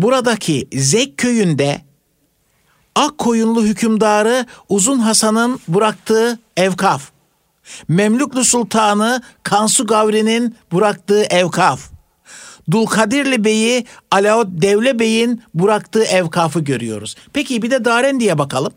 buradaki 0.01 0.67
Zek 0.73 1.17
köyünde 1.17 1.81
Akkoyunlu 2.95 3.63
hükümdarı 3.63 4.45
Uzun 4.69 4.99
Hasan'ın 4.99 5.59
bıraktığı 5.67 6.39
evkaf. 6.57 7.12
Memlüklü 7.88 8.43
Sultanı 8.43 9.21
Kansu 9.43 9.88
Gavri'nin 9.88 10.55
bıraktığı 10.73 11.23
evkaf. 11.23 11.91
Dulkadirli 12.71 13.43
Bey'i 13.43 13.85
Alaut 14.12 14.47
Devle 14.49 14.99
Bey'in 14.99 15.43
bıraktığı 15.53 16.03
evkafı 16.03 16.59
görüyoruz. 16.59 17.15
Peki 17.33 17.62
bir 17.62 17.71
de 17.71 17.85
Darendi'ye 17.85 18.38
bakalım. 18.38 18.73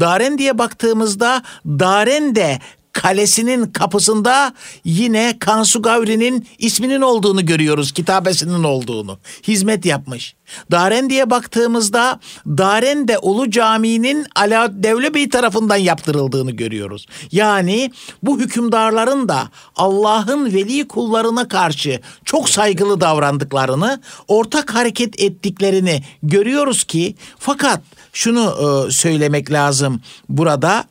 Darendi'ye 0.00 0.58
baktığımızda 0.58 1.42
Darende 1.66 2.58
kalesinin 2.92 3.66
kapısında 3.66 4.54
yine 4.84 5.36
Kansu 5.38 5.82
Gavri'nin 5.82 6.48
isminin 6.58 7.00
olduğunu 7.00 7.46
görüyoruz. 7.46 7.92
Kitabesinin 7.92 8.64
olduğunu. 8.64 9.18
Hizmet 9.48 9.86
yapmış. 9.86 10.34
Darendi'ye 10.70 11.30
baktığımızda 11.30 12.20
Darende 12.46 13.18
Ulu 13.18 13.50
Camii'nin 13.50 14.26
Ala 14.36 14.82
Devle 14.82 15.14
Bey 15.14 15.28
tarafından 15.28 15.76
yaptırıldığını 15.76 16.50
görüyoruz. 16.50 17.06
Yani 17.32 17.90
bu 18.22 18.40
hükümdarların 18.40 19.28
da 19.28 19.48
Allah'ın 19.76 20.52
veli 20.54 20.88
kullarına 20.88 21.48
karşı 21.48 22.00
çok 22.24 22.48
saygılı 22.48 23.00
davrandıklarını, 23.00 24.00
ortak 24.28 24.74
hareket 24.74 25.20
ettiklerini 25.20 26.02
görüyoruz 26.22 26.84
ki 26.84 27.14
fakat 27.38 27.80
şunu 28.12 28.86
e, 28.88 28.90
söylemek 28.90 29.52
lazım 29.52 30.00
burada 30.28 30.84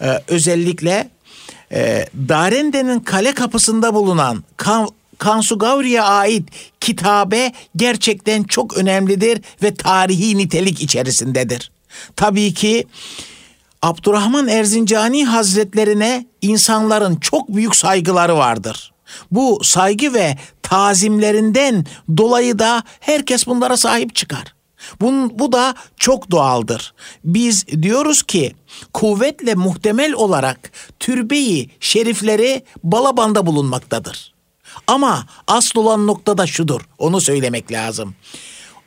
e, 0.00 0.22
özellikle 0.28 1.10
e, 1.72 2.06
Darende'nin 2.28 3.00
kale 3.00 3.32
kapısında 3.32 3.94
bulunan 3.94 4.44
kan, 4.56 4.88
Kansu 5.18 5.58
Gavri'ye 5.58 6.02
ait 6.02 6.48
kitabe 6.80 7.52
gerçekten 7.76 8.42
çok 8.42 8.76
önemlidir 8.76 9.40
ve 9.62 9.74
tarihi 9.74 10.38
nitelik 10.38 10.82
içerisindedir. 10.82 11.70
Tabii 12.16 12.54
ki 12.54 12.86
Abdurrahman 13.82 14.48
Erzincani 14.48 15.24
Hazretlerine 15.24 16.26
insanların 16.42 17.16
çok 17.16 17.48
büyük 17.48 17.76
saygıları 17.76 18.36
vardır. 18.36 18.92
Bu 19.30 19.60
saygı 19.64 20.14
ve 20.14 20.36
tazimlerinden 20.62 21.86
dolayı 22.16 22.58
da 22.58 22.82
herkes 23.00 23.46
bunlara 23.46 23.76
sahip 23.76 24.14
çıkar. 24.14 24.54
Bunun, 25.00 25.38
bu 25.38 25.52
da 25.52 25.74
çok 25.96 26.30
doğaldır. 26.30 26.94
Biz 27.24 27.66
diyoruz 27.66 28.22
ki 28.22 28.54
kuvvetle 28.92 29.54
muhtemel 29.54 30.12
olarak 30.12 30.72
türbeyi 31.00 31.70
şerifleri 31.80 32.64
Balaban'da 32.84 33.46
bulunmaktadır. 33.46 34.32
Ama 34.86 35.26
asıl 35.46 35.80
olan 35.80 36.06
nokta 36.06 36.38
da 36.38 36.46
şudur. 36.46 36.80
Onu 36.98 37.20
söylemek 37.20 37.72
lazım. 37.72 38.14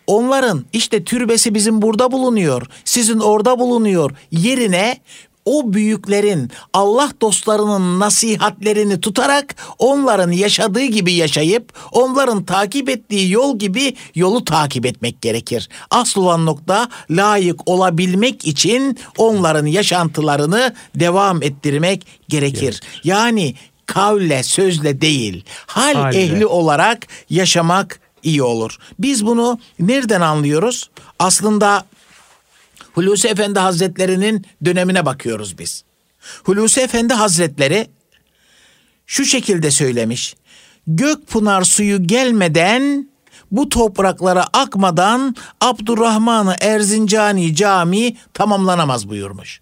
Onların 0.08 0.66
işte 0.74 1.04
türbesi 1.04 1.56
bizim 1.56 1.82
burada 1.82 2.12
bulunuyor, 2.12 2.68
sizin 2.86 3.20
orada 3.20 3.60
bulunuyor 3.60 4.12
yerine 4.32 4.98
o 5.46 5.74
büyüklerin 5.74 6.52
Allah 6.74 7.12
dostlarının 7.22 8.00
nasihatlerini 8.00 9.02
tutarak 9.02 9.56
onların 9.80 10.32
yaşadığı 10.32 10.84
gibi 10.86 11.14
yaşayıp 11.14 11.74
onların 11.92 12.44
takip 12.44 12.90
ettiği 12.90 13.32
yol 13.32 13.60
gibi 13.60 13.96
yolu 14.16 14.46
takip 14.46 14.86
etmek 14.86 15.22
gerekir. 15.22 15.70
Asıl 15.90 16.22
olan 16.22 16.46
nokta 16.46 16.90
layık 17.10 17.70
olabilmek 17.70 18.46
için 18.46 18.98
onların 19.18 19.66
yaşantılarını 19.66 20.74
devam 20.96 21.44
ettirmek 21.44 22.08
gerekir. 22.30 22.62
gerekir. 22.62 22.82
Yani 23.04 23.56
kavle 23.86 24.44
sözle 24.44 25.02
değil 25.02 25.46
hal 25.68 25.94
Halde. 25.94 26.24
ehli 26.24 26.46
olarak 26.46 27.08
yaşamak 27.30 28.00
iyi 28.24 28.44
olur. 28.44 28.78
Biz 29.00 29.26
bunu 29.26 29.60
nereden 29.80 30.22
anlıyoruz? 30.22 30.90
Aslında 31.20 31.86
Hulusi 32.96 33.28
Efendi 33.28 33.60
Hazretleri'nin 33.60 34.46
dönemine 34.66 35.06
bakıyoruz 35.06 35.58
biz. 35.58 35.84
Hulusi 36.44 36.82
Efendi 36.82 37.14
Hazretleri 37.14 37.88
şu 39.06 39.26
şekilde 39.26 39.72
söylemiş. 39.72 40.36
Gökpınar 40.88 41.64
suyu 41.64 42.08
gelmeden 42.08 43.10
bu 43.52 43.70
topraklara 43.70 44.46
akmadan 44.54 45.36
Abdurrahman-ı 45.62 46.56
Erzincani 46.62 47.56
Camii 47.56 48.18
tamamlanamaz 48.34 49.10
buyurmuş. 49.10 49.62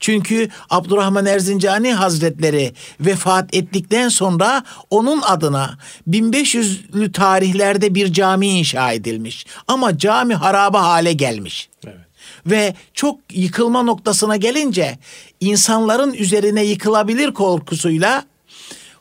Çünkü 0.00 0.48
Abdurrahman 0.70 1.26
Erzincani 1.26 1.94
Hazretleri 1.94 2.72
vefat 3.00 3.54
ettikten 3.54 4.08
sonra 4.08 4.64
onun 4.90 5.22
adına 5.22 5.78
1500'lü 6.08 7.12
tarihlerde 7.12 7.94
bir 7.94 8.12
cami 8.12 8.46
inşa 8.46 8.92
edilmiş. 8.92 9.46
Ama 9.68 9.98
cami 9.98 10.34
haraba 10.34 10.82
hale 10.82 11.12
gelmiş. 11.12 11.68
Evet 11.86 12.09
ve 12.46 12.74
çok 12.94 13.18
yıkılma 13.32 13.82
noktasına 13.82 14.36
gelince 14.36 14.98
insanların 15.40 16.12
üzerine 16.12 16.64
yıkılabilir 16.64 17.34
korkusuyla 17.34 18.24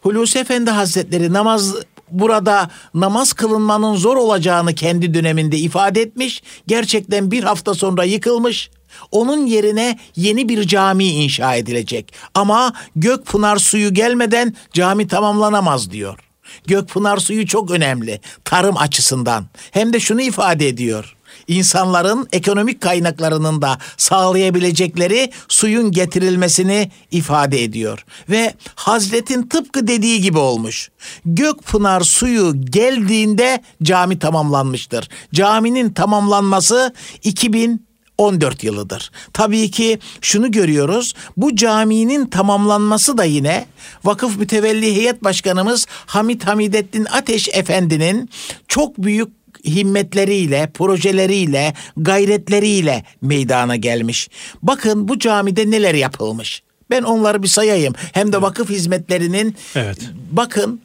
Hulusi 0.01 0.39
Efendi 0.39 0.71
Hazretleri 0.71 1.33
namaz 1.33 1.75
burada 2.11 2.69
namaz 2.93 3.33
kılınmanın 3.33 3.95
zor 3.95 4.17
olacağını 4.17 4.75
kendi 4.75 5.13
döneminde 5.13 5.57
ifade 5.57 6.01
etmiş. 6.01 6.43
Gerçekten 6.67 7.31
bir 7.31 7.43
hafta 7.43 7.73
sonra 7.73 8.03
yıkılmış. 8.03 8.69
Onun 9.11 9.45
yerine 9.45 9.99
yeni 10.15 10.49
bir 10.49 10.67
cami 10.67 11.05
inşa 11.05 11.55
edilecek. 11.55 12.13
Ama 12.33 12.73
Gökpınar 12.95 13.57
suyu 13.57 13.93
gelmeden 13.93 14.55
cami 14.73 15.07
tamamlanamaz 15.07 15.91
diyor. 15.91 16.19
Gökpınar 16.67 17.17
suyu 17.17 17.47
çok 17.47 17.71
önemli 17.71 18.19
tarım 18.45 18.77
açısından. 18.77 19.45
Hem 19.71 19.93
de 19.93 19.99
şunu 19.99 20.21
ifade 20.21 20.67
ediyor 20.67 21.15
insanların 21.49 22.27
ekonomik 22.31 22.81
kaynaklarının 22.81 23.61
da 23.61 23.77
sağlayabilecekleri 23.97 25.31
suyun 25.47 25.91
getirilmesini 25.91 26.91
ifade 27.11 27.63
ediyor. 27.63 28.05
Ve 28.29 28.53
Hazretin 28.75 29.43
tıpkı 29.43 29.87
dediği 29.87 30.21
gibi 30.21 30.37
olmuş. 30.37 30.89
Gökpınar 31.25 32.01
suyu 32.01 32.61
geldiğinde 32.65 33.63
cami 33.83 34.19
tamamlanmıştır. 34.19 35.09
Caminin 35.33 35.89
tamamlanması 35.89 36.93
2000 37.23 37.89
14 38.19 38.63
yılıdır. 38.63 39.11
Tabii 39.33 39.71
ki 39.71 39.99
şunu 40.21 40.51
görüyoruz. 40.51 41.13
Bu 41.37 41.55
caminin 41.55 42.25
tamamlanması 42.25 43.17
da 43.17 43.23
yine 43.23 43.65
Vakıf 44.03 44.37
Mütevelli 44.37 44.95
Heyet 44.95 45.23
Başkanımız 45.23 45.85
Hamit 45.89 46.47
Hamidettin 46.47 47.07
Ateş 47.11 47.49
Efendi'nin 47.53 48.29
çok 48.67 48.97
büyük 48.97 49.38
himmetleriyle, 49.65 50.71
projeleriyle, 50.73 51.73
gayretleriyle 51.97 53.03
meydana 53.21 53.75
gelmiş. 53.75 54.29
Bakın 54.61 55.07
bu 55.07 55.19
camide 55.19 55.71
neler 55.71 55.93
yapılmış. 55.93 56.63
Ben 56.89 57.03
onları 57.03 57.43
bir 57.43 57.47
sayayım. 57.47 57.93
Hem 58.13 58.33
de 58.33 58.41
vakıf 58.41 58.69
hizmetlerinin 58.69 59.55
evet. 59.75 59.99
bakın 60.31 60.81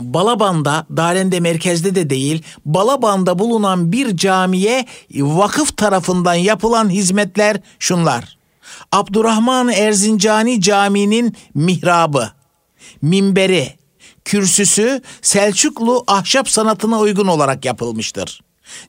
Balaban'da, 0.00 0.86
Darende 0.96 1.40
merkezde 1.40 1.94
de 1.94 2.10
değil, 2.10 2.42
Balaban'da 2.66 3.38
bulunan 3.38 3.92
bir 3.92 4.16
camiye 4.16 4.86
vakıf 5.14 5.76
tarafından 5.76 6.34
yapılan 6.34 6.90
hizmetler 6.90 7.56
şunlar. 7.78 8.36
Abdurrahman 8.92 9.68
Erzincani 9.68 10.60
Camii'nin 10.60 11.36
mihrabı, 11.54 12.28
minberi, 13.02 13.74
kürsüsü 14.24 15.02
Selçuklu 15.22 16.04
ahşap 16.06 16.48
sanatına 16.48 16.98
uygun 16.98 17.26
olarak 17.26 17.64
yapılmıştır. 17.64 18.40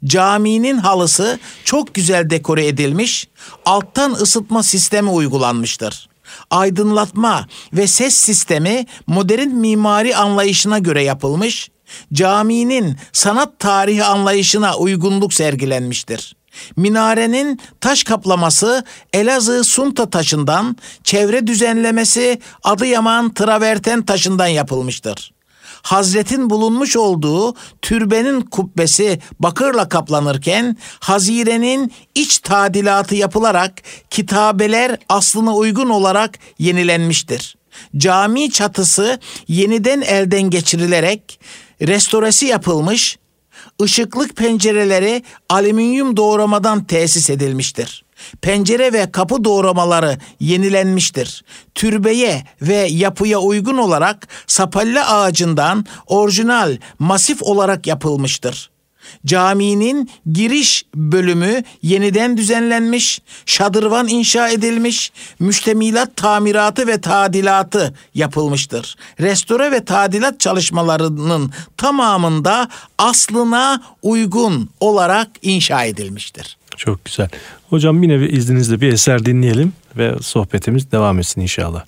Caminin 0.05 0.77
halısı 0.77 1.39
çok 1.65 1.93
güzel 1.93 2.29
dekore 2.29 2.67
edilmiş, 2.67 3.27
alttan 3.65 4.11
ısıtma 4.11 4.63
sistemi 4.63 5.09
uygulanmıştır. 5.09 6.09
Aydınlatma 6.49 7.47
ve 7.73 7.87
ses 7.87 8.15
sistemi 8.15 8.85
modern 9.07 9.47
mimari 9.47 10.15
anlayışına 10.15 10.79
göre 10.79 11.03
yapılmış, 11.03 11.69
caminin 12.13 12.97
sanat 13.13 13.59
tarihi 13.59 14.03
anlayışına 14.03 14.77
uygunluk 14.77 15.33
sergilenmiştir. 15.33 16.35
Minarenin 16.75 17.59
taş 17.81 18.03
kaplaması 18.03 18.83
Elazığ 19.13 19.63
Sunta 19.63 20.09
taşından, 20.09 20.77
çevre 21.03 21.47
düzenlemesi 21.47 22.39
Adıyaman 22.63 23.33
traverten 23.33 24.05
taşından 24.05 24.47
yapılmıştır. 24.47 25.33
Hazretin 25.83 26.49
bulunmuş 26.49 26.97
olduğu 26.97 27.55
türbenin 27.81 28.41
kubbesi 28.41 29.19
bakırla 29.39 29.89
kaplanırken 29.89 30.77
hazirenin 30.99 31.93
iç 32.15 32.39
tadilatı 32.39 33.15
yapılarak 33.15 33.73
kitabeler 34.09 34.97
aslına 35.09 35.55
uygun 35.55 35.89
olarak 35.89 36.39
yenilenmiştir. 36.59 37.55
Cami 37.97 38.51
çatısı 38.51 39.19
yeniden 39.47 40.01
elden 40.01 40.41
geçirilerek 40.41 41.39
restoresi 41.81 42.45
yapılmış, 42.45 43.17
ışıklık 43.81 44.35
pencereleri 44.35 45.23
alüminyum 45.49 46.17
doğramadan 46.17 46.83
tesis 46.83 47.29
edilmiştir. 47.29 48.05
Pencere 48.41 48.93
ve 48.93 49.11
kapı 49.11 49.43
doğramaları 49.43 50.17
yenilenmiştir. 50.39 51.43
Türbeye 51.75 52.43
ve 52.61 52.75
yapıya 52.75 53.39
uygun 53.39 53.77
olarak 53.77 54.27
sapalla 54.47 55.13
ağacından 55.15 55.85
orijinal 56.07 56.77
masif 56.99 57.43
olarak 57.43 57.87
yapılmıştır. 57.87 58.72
Caminin 59.25 60.09
giriş 60.31 60.85
bölümü 60.95 61.63
yeniden 61.81 62.37
düzenlenmiş, 62.37 63.21
şadırvan 63.45 64.07
inşa 64.07 64.49
edilmiş, 64.49 65.11
müştemilat 65.39 66.15
tamiratı 66.15 66.87
ve 66.87 67.01
tadilatı 67.01 67.93
yapılmıştır. 68.15 68.95
Restore 69.19 69.71
ve 69.71 69.85
tadilat 69.85 70.39
çalışmalarının 70.39 71.51
tamamında 71.77 72.69
aslına 72.97 73.83
uygun 74.01 74.69
olarak 74.79 75.27
inşa 75.41 75.83
edilmiştir. 75.83 76.57
Çok 76.77 77.05
güzel. 77.05 77.29
Hocam 77.69 78.03
yine 78.03 78.27
izninizle 78.27 78.81
bir 78.81 78.93
eser 78.93 79.25
dinleyelim 79.25 79.73
ve 79.97 80.15
sohbetimiz 80.21 80.91
devam 80.91 81.19
etsin 81.19 81.41
inşallah. 81.41 81.83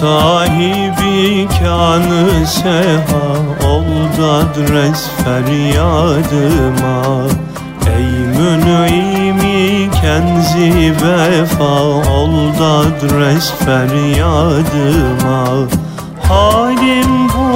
Sahibi 0.00 1.48
kanı 1.58 2.46
seha 2.46 3.26
Ol 3.68 3.84
adres 4.22 5.10
feryadıma. 5.24 7.02
Ey 7.96 8.10
mün'imi 8.36 9.90
kenzi 10.02 10.94
vefa 11.02 11.76
Ol 12.12 12.34
adres 12.60 13.52
feryadıma. 13.64 15.44
Halim 16.28 17.12
bu 17.28 17.48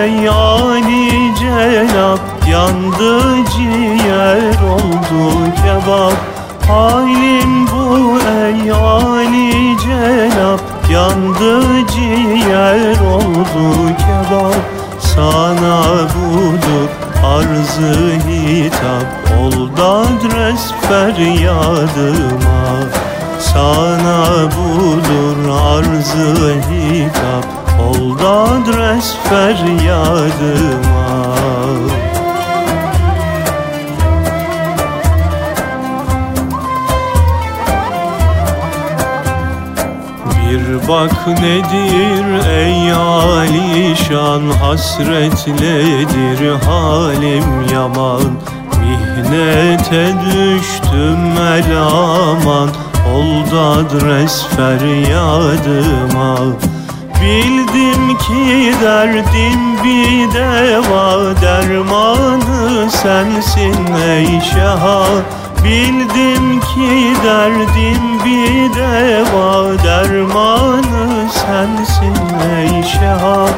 ey 0.00 0.28
Ali 0.28 1.34
Cenab 1.38 2.18
Yandı 2.50 3.14
ciğer 3.56 4.58
oldu 4.74 5.22
kebap. 5.56 6.18
Halim 6.68 7.66
bu 7.66 8.18
ey 8.18 8.72
Ali 8.72 9.76
Cenab 9.78 10.73
Yandı 10.94 11.86
ciğer 11.94 13.00
oldu 13.00 13.86
kebap. 13.98 14.64
Sana 15.00 15.82
budur 16.14 16.88
arzı 17.24 17.94
hitap. 18.28 19.06
Oldu 19.40 19.82
adres 19.82 20.72
feryadıma. 20.88 22.62
Sana 23.38 24.24
budur 24.56 25.38
arzı 25.48 26.54
hitap. 26.70 27.46
Oldu 27.80 28.28
adres 28.28 29.16
feryadıma 29.28 31.04
bak 40.88 41.26
nedir 41.26 42.48
ey 42.48 42.92
alişan 42.92 44.42
Hasretledir 44.60 46.40
halim 46.66 47.44
yaman. 47.72 48.22
Mihnete 48.80 50.12
düştüm 50.26 51.18
el 51.38 51.76
aman 51.78 52.70
Oldu 53.14 53.60
adres 53.60 54.46
feryadıma. 54.56 56.38
Bildim 57.22 58.18
ki 58.18 58.72
derdim 58.82 59.84
bir 59.84 60.34
deva 60.34 61.40
Dermanı 61.42 62.90
sensin 62.90 63.94
ey 64.08 64.40
şeha 64.40 65.04
Bildim 65.64 66.60
ki 66.60 67.14
derdim 67.24 68.24
bir 68.24 68.74
deva 68.74 69.82
Dermanı 69.84 71.30
sensin 71.30 72.16
ey 72.56 72.82
şeha 72.82 73.48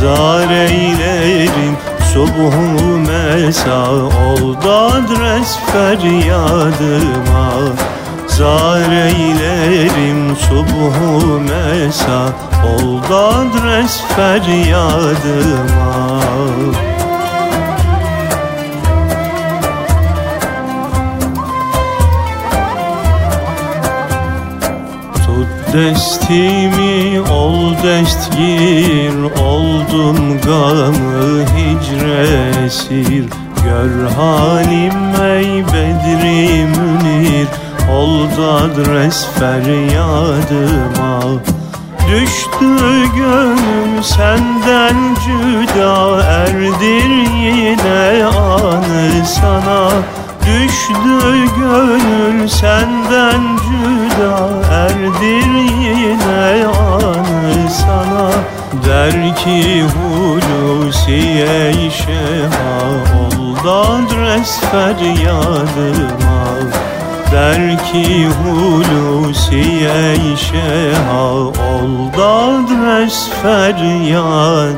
Zar 0.00 0.50
eylerim 0.50 1.76
subuhu 2.12 2.98
mesa 2.98 3.82
Oldu 3.92 4.70
adres 4.70 5.58
feryadıma. 5.72 7.50
Zar 8.26 8.92
eylerim 8.92 10.36
subuhu 10.36 11.40
mesa 11.40 12.20
Oldu 12.64 13.16
adres 13.16 14.00
feryadıma 14.16 15.94
Destimi 25.74 27.20
ol 27.20 27.74
destgir 27.82 29.14
Oldum 29.42 30.40
gamı 30.46 31.44
hicre 31.54 32.50
esir 32.66 33.24
Gör 33.64 34.10
halim 34.16 35.14
ey 35.22 35.64
bedri 35.66 36.66
münir 36.66 37.48
Oldu 37.92 38.50
adres 38.50 39.26
feryadıma. 39.38 41.22
Düştü 42.10 42.76
gönül 43.16 44.02
senden 44.02 44.96
cüda 45.24 46.22
Erdir 46.22 47.10
yine 47.44 48.24
anı 48.24 49.26
sana 49.26 49.90
Düştü 50.46 50.94
gönül 51.58 52.48
senden 52.48 53.42
cüda 53.56 54.34
Erdir 54.72 55.52
yine 55.82 56.66
anı 56.66 57.70
sana. 57.70 58.30
Der 58.86 59.36
ki 59.36 59.82
Hulusi 59.82 61.20
ey 61.48 61.90
şeha 61.90 62.74
Oldu 63.20 63.70
adres 63.70 64.60
feryadıma. 64.60 66.44
Der 67.32 67.84
ki 67.84 68.28
Hulusi 68.28 69.64
ey 69.86 70.36
şeha 70.36 71.24
Oldu 71.32 72.24
adres 72.24 73.28
feryadıma 73.42 74.74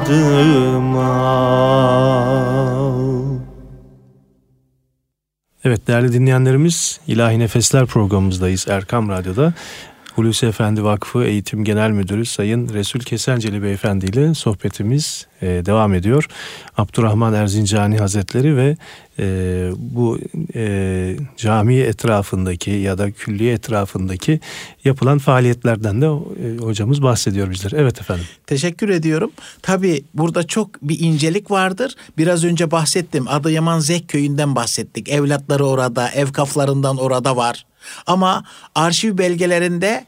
Evet 5.66 5.86
değerli 5.86 6.12
dinleyenlerimiz 6.12 7.00
İlahi 7.06 7.38
Nefesler 7.38 7.86
programımızdayız 7.86 8.66
Erkam 8.68 9.08
Radyo'da. 9.08 9.52
Hulusi 10.14 10.46
Efendi 10.46 10.84
Vakfı 10.84 11.24
Eğitim 11.24 11.64
Genel 11.64 11.90
Müdürü 11.90 12.26
Sayın 12.26 12.68
Resul 12.74 13.00
Kesenceli 13.00 13.62
Beyefendi 13.62 14.06
ile 14.06 14.34
sohbetimiz 14.34 15.26
e, 15.42 15.46
devam 15.46 15.94
ediyor. 15.94 16.26
Abdurrahman 16.76 17.34
Erzincani 17.34 17.98
Hazretleri 17.98 18.56
ve 18.56 18.76
e, 19.18 19.70
bu 19.76 20.18
e, 20.54 21.16
cami 21.36 21.76
etrafındaki 21.76 22.70
ya 22.70 22.98
da 22.98 23.10
külliye 23.10 23.52
etrafındaki 23.52 24.40
yapılan 24.84 25.18
faaliyetlerden 25.18 26.02
de 26.02 26.06
e, 26.06 26.58
hocamız 26.58 27.02
bahsediyor 27.02 27.50
bizlere. 27.50 27.76
Evet 27.78 28.00
efendim. 28.00 28.24
Teşekkür 28.46 28.88
ediyorum. 28.88 29.30
Tabi 29.62 30.04
burada 30.14 30.46
çok 30.46 30.82
bir 30.82 31.00
incelik 31.00 31.50
vardır. 31.50 31.96
Biraz 32.18 32.44
önce 32.44 32.70
bahsettim. 32.70 33.28
Adıyaman 33.28 33.78
Zek 33.78 34.08
köyünden 34.08 34.54
bahsettik. 34.54 35.08
Evlatları 35.08 35.66
orada, 35.66 36.10
evkaflarından 36.10 36.96
orada 36.96 37.36
var. 37.36 37.66
Ama 38.06 38.44
arşiv 38.74 39.18
belgelerinde 39.18 40.04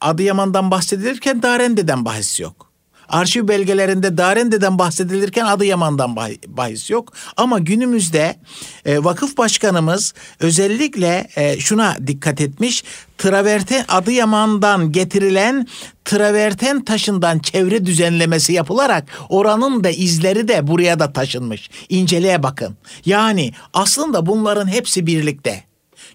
Adıyaman'dan 0.00 0.70
bahsedilirken 0.70 1.42
Darende'den 1.42 2.04
bahis 2.04 2.40
yok. 2.40 2.69
Arşiv 3.10 3.48
belgelerinde 3.48 4.16
Darende'den 4.16 4.78
bahsedilirken 4.78 5.44
Adıyaman'dan 5.44 6.16
bahis 6.46 6.90
yok. 6.90 7.12
Ama 7.36 7.58
günümüzde 7.58 8.36
e, 8.84 9.04
vakıf 9.04 9.36
başkanımız 9.36 10.14
özellikle 10.40 11.28
e, 11.36 11.60
şuna 11.60 11.96
dikkat 12.06 12.40
etmiş. 12.40 12.84
Traverten 13.18 13.84
Adıyaman'dan 13.88 14.92
getirilen 14.92 15.66
traverten 16.04 16.84
taşından 16.84 17.38
çevre 17.38 17.86
düzenlemesi 17.86 18.52
yapılarak 18.52 19.04
oranın 19.28 19.84
da 19.84 19.90
izleri 19.90 20.48
de 20.48 20.66
buraya 20.66 20.98
da 20.98 21.12
taşınmış. 21.12 21.70
İnceliğe 21.88 22.42
bakın. 22.42 22.76
Yani 23.06 23.52
aslında 23.72 24.26
bunların 24.26 24.68
hepsi 24.68 25.06
birlikte. 25.06 25.64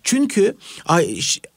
Çünkü 0.04 0.58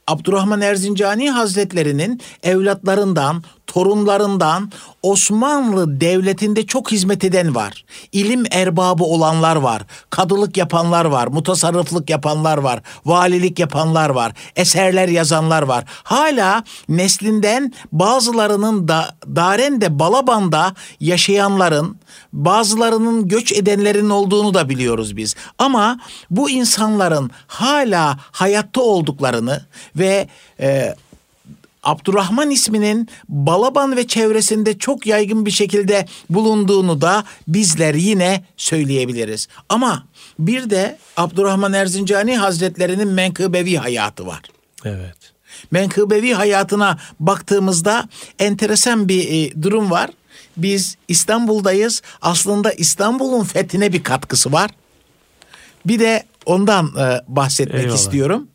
Abdurrahman 0.06 0.60
Erzincani 0.60 1.30
Hazretlerinin 1.30 2.20
evlatlarından, 2.42 3.44
torunlarından 3.68 4.72
Osmanlı 5.02 6.00
Devleti'nde 6.00 6.66
çok 6.66 6.92
hizmet 6.92 7.24
eden 7.24 7.54
var. 7.54 7.84
İlim 8.12 8.44
erbabı 8.50 9.04
olanlar 9.04 9.56
var. 9.56 9.82
Kadılık 10.10 10.56
yapanlar 10.56 11.04
var. 11.04 11.26
Mutasarrıflık 11.26 12.10
yapanlar 12.10 12.58
var. 12.58 12.82
Valilik 13.04 13.58
yapanlar 13.58 14.10
var. 14.10 14.32
Eserler 14.56 15.08
yazanlar 15.08 15.62
var. 15.62 15.84
Hala 15.88 16.64
neslinden 16.88 17.72
bazılarının 17.92 18.88
da 18.88 19.14
Daren'de 19.26 19.98
Balaban'da 19.98 20.74
yaşayanların 21.00 21.96
bazılarının 22.32 23.28
göç 23.28 23.52
edenlerin 23.52 24.10
olduğunu 24.10 24.54
da 24.54 24.68
biliyoruz 24.68 25.16
biz. 25.16 25.34
Ama 25.58 25.98
bu 26.30 26.50
insanların 26.50 27.30
hala 27.46 28.18
hayatta 28.32 28.80
olduklarını 28.80 29.64
ve 29.96 30.28
e, 30.60 30.94
Abdurrahman 31.88 32.50
isminin 32.50 33.08
Balaban 33.28 33.96
ve 33.96 34.06
çevresinde 34.06 34.78
çok 34.78 35.06
yaygın 35.06 35.46
bir 35.46 35.50
şekilde 35.50 36.06
bulunduğunu 36.30 37.00
da 37.00 37.24
bizler 37.48 37.94
yine 37.94 38.44
söyleyebiliriz. 38.56 39.48
Ama 39.68 40.06
bir 40.38 40.70
de 40.70 40.98
Abdurrahman 41.16 41.72
Erzincani 41.72 42.36
Hazretlerinin 42.36 43.08
menkıbevi 43.08 43.76
hayatı 43.76 44.26
var. 44.26 44.42
Evet. 44.84 45.16
Menkıbevi 45.70 46.34
hayatına 46.34 46.98
baktığımızda 47.20 48.08
enteresan 48.38 49.08
bir 49.08 49.28
e, 49.28 49.62
durum 49.62 49.90
var. 49.90 50.10
Biz 50.56 50.96
İstanbul'dayız. 51.08 52.02
Aslında 52.22 52.72
İstanbul'un 52.72 53.44
fethine 53.44 53.92
bir 53.92 54.02
katkısı 54.02 54.52
var. 54.52 54.70
Bir 55.86 55.98
de 55.98 56.24
ondan 56.46 56.86
e, 56.98 57.20
bahsetmek 57.28 57.80
Eyvallah. 57.80 57.96
istiyorum. 57.98 58.48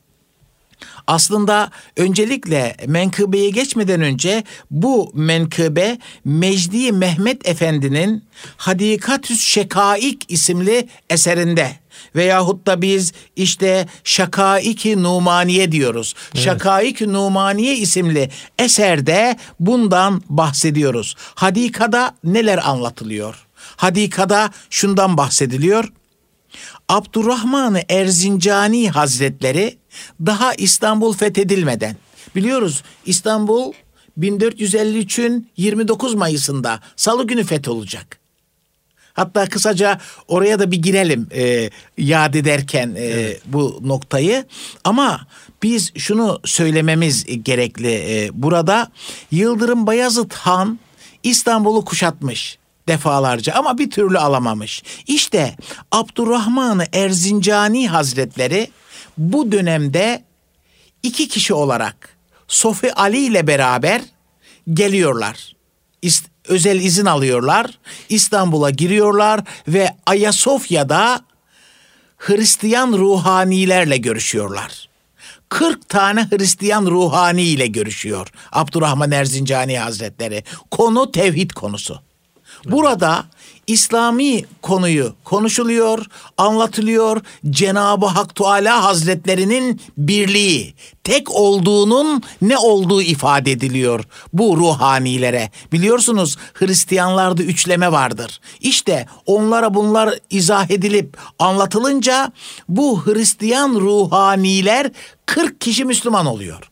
Aslında 1.07 1.71
öncelikle 1.97 2.75
menkıbeye 2.87 3.49
geçmeden 3.49 4.01
önce 4.01 4.43
bu 4.71 5.11
menkıbe 5.13 5.97
Mecdi 6.25 6.91
Mehmet 6.91 7.47
Efendi'nin 7.47 8.23
Hadikatüs 8.57 9.45
Şekaik 9.45 10.25
isimli 10.27 10.87
eserinde 11.09 11.71
veyahut 12.15 12.67
da 12.67 12.81
biz 12.81 13.13
işte 13.35 13.87
Şakaik-i 14.03 15.03
Numaniye 15.03 15.71
diyoruz. 15.71 16.13
Şakaik-i 16.35 17.13
Numaniye 17.13 17.77
isimli 17.77 18.29
eserde 18.59 19.37
bundan 19.59 20.21
bahsediyoruz. 20.29 21.15
Hadikada 21.35 22.15
neler 22.23 22.69
anlatılıyor? 22.69 23.47
Hadikada 23.75 24.51
şundan 24.69 25.17
bahsediliyor. 25.17 25.91
Abdurrahman 26.89 27.77
Erzincani 27.89 28.89
Hazretleri 28.89 29.77
daha 30.25 30.53
İstanbul 30.53 31.13
fethedilmeden 31.13 31.95
biliyoruz 32.35 32.83
İstanbul 33.05 33.73
1453'ün 34.19 35.49
29 35.57 36.15
Mayıs'ında 36.15 36.79
Salı 36.95 37.27
günü 37.27 37.43
fetholacak. 37.43 38.23
Hatta 39.13 39.49
kısaca 39.49 39.99
oraya 40.27 40.59
da 40.59 40.71
bir 40.71 40.77
girelim 40.81 41.27
e, 41.35 41.69
yad 41.97 42.33
ederken 42.33 42.95
e, 42.97 43.37
bu 43.45 43.79
noktayı. 43.83 44.45
Ama 44.83 45.27
biz 45.63 45.91
şunu 45.97 46.39
söylememiz 46.45 47.43
gerekli 47.43 47.91
e, 47.91 48.29
burada. 48.33 48.91
Yıldırım 49.31 49.87
Bayezid 49.87 50.31
Han 50.31 50.79
İstanbul'u 51.23 51.85
kuşatmış 51.85 52.57
defalarca 52.87 53.53
ama 53.53 53.77
bir 53.77 53.91
türlü 53.91 54.17
alamamış. 54.19 54.83
İşte 55.07 55.55
Abdurrahman 55.91 56.81
Erzincani 56.93 57.89
Hazretleri 57.89 58.71
bu 59.17 59.51
dönemde 59.51 60.23
iki 61.03 61.27
kişi 61.27 61.53
olarak 61.53 62.17
Sofi 62.47 62.93
Ali 62.93 63.19
ile 63.19 63.47
beraber 63.47 64.01
geliyorlar. 64.73 65.53
İst- 66.01 66.29
özel 66.47 66.79
izin 66.79 67.05
alıyorlar. 67.05 67.79
İstanbul'a 68.09 68.69
giriyorlar 68.69 69.41
ve 69.67 69.95
Ayasofya'da 70.05 71.21
Hristiyan 72.17 72.91
ruhanilerle 72.93 73.97
görüşüyorlar. 73.97 74.89
40 75.49 75.89
tane 75.89 76.27
Hristiyan 76.31 76.85
ruhani 76.85 77.41
ile 77.43 77.67
görüşüyor 77.67 78.27
Abdurrahman 78.51 79.11
Erzincani 79.11 79.79
Hazretleri. 79.79 80.43
Konu 80.71 81.11
tevhid 81.11 81.51
konusu. 81.51 82.01
Burada 82.65 83.25
İslami 83.67 84.45
konuyu 84.61 85.15
konuşuluyor, 85.23 86.05
anlatılıyor. 86.37 87.21
Cenab-ı 87.49 88.05
Hak 88.05 88.35
Teala 88.35 88.83
Hazretlerinin 88.83 89.81
birliği, 89.97 90.73
tek 91.03 91.31
olduğunun 91.31 92.23
ne 92.41 92.57
olduğu 92.57 93.01
ifade 93.01 93.51
ediliyor 93.51 94.03
bu 94.33 94.57
ruhanilere. 94.57 95.51
Biliyorsunuz 95.71 96.37
Hristiyanlarda 96.53 97.43
üçleme 97.43 97.91
vardır. 97.91 98.39
İşte 98.61 99.07
onlara 99.25 99.73
bunlar 99.73 100.19
izah 100.29 100.71
edilip 100.71 101.17
anlatılınca 101.39 102.31
bu 102.69 103.05
Hristiyan 103.05 103.75
ruhaniler 103.75 104.91
40 105.25 105.61
kişi 105.61 105.85
Müslüman 105.85 106.25
oluyor. 106.25 106.69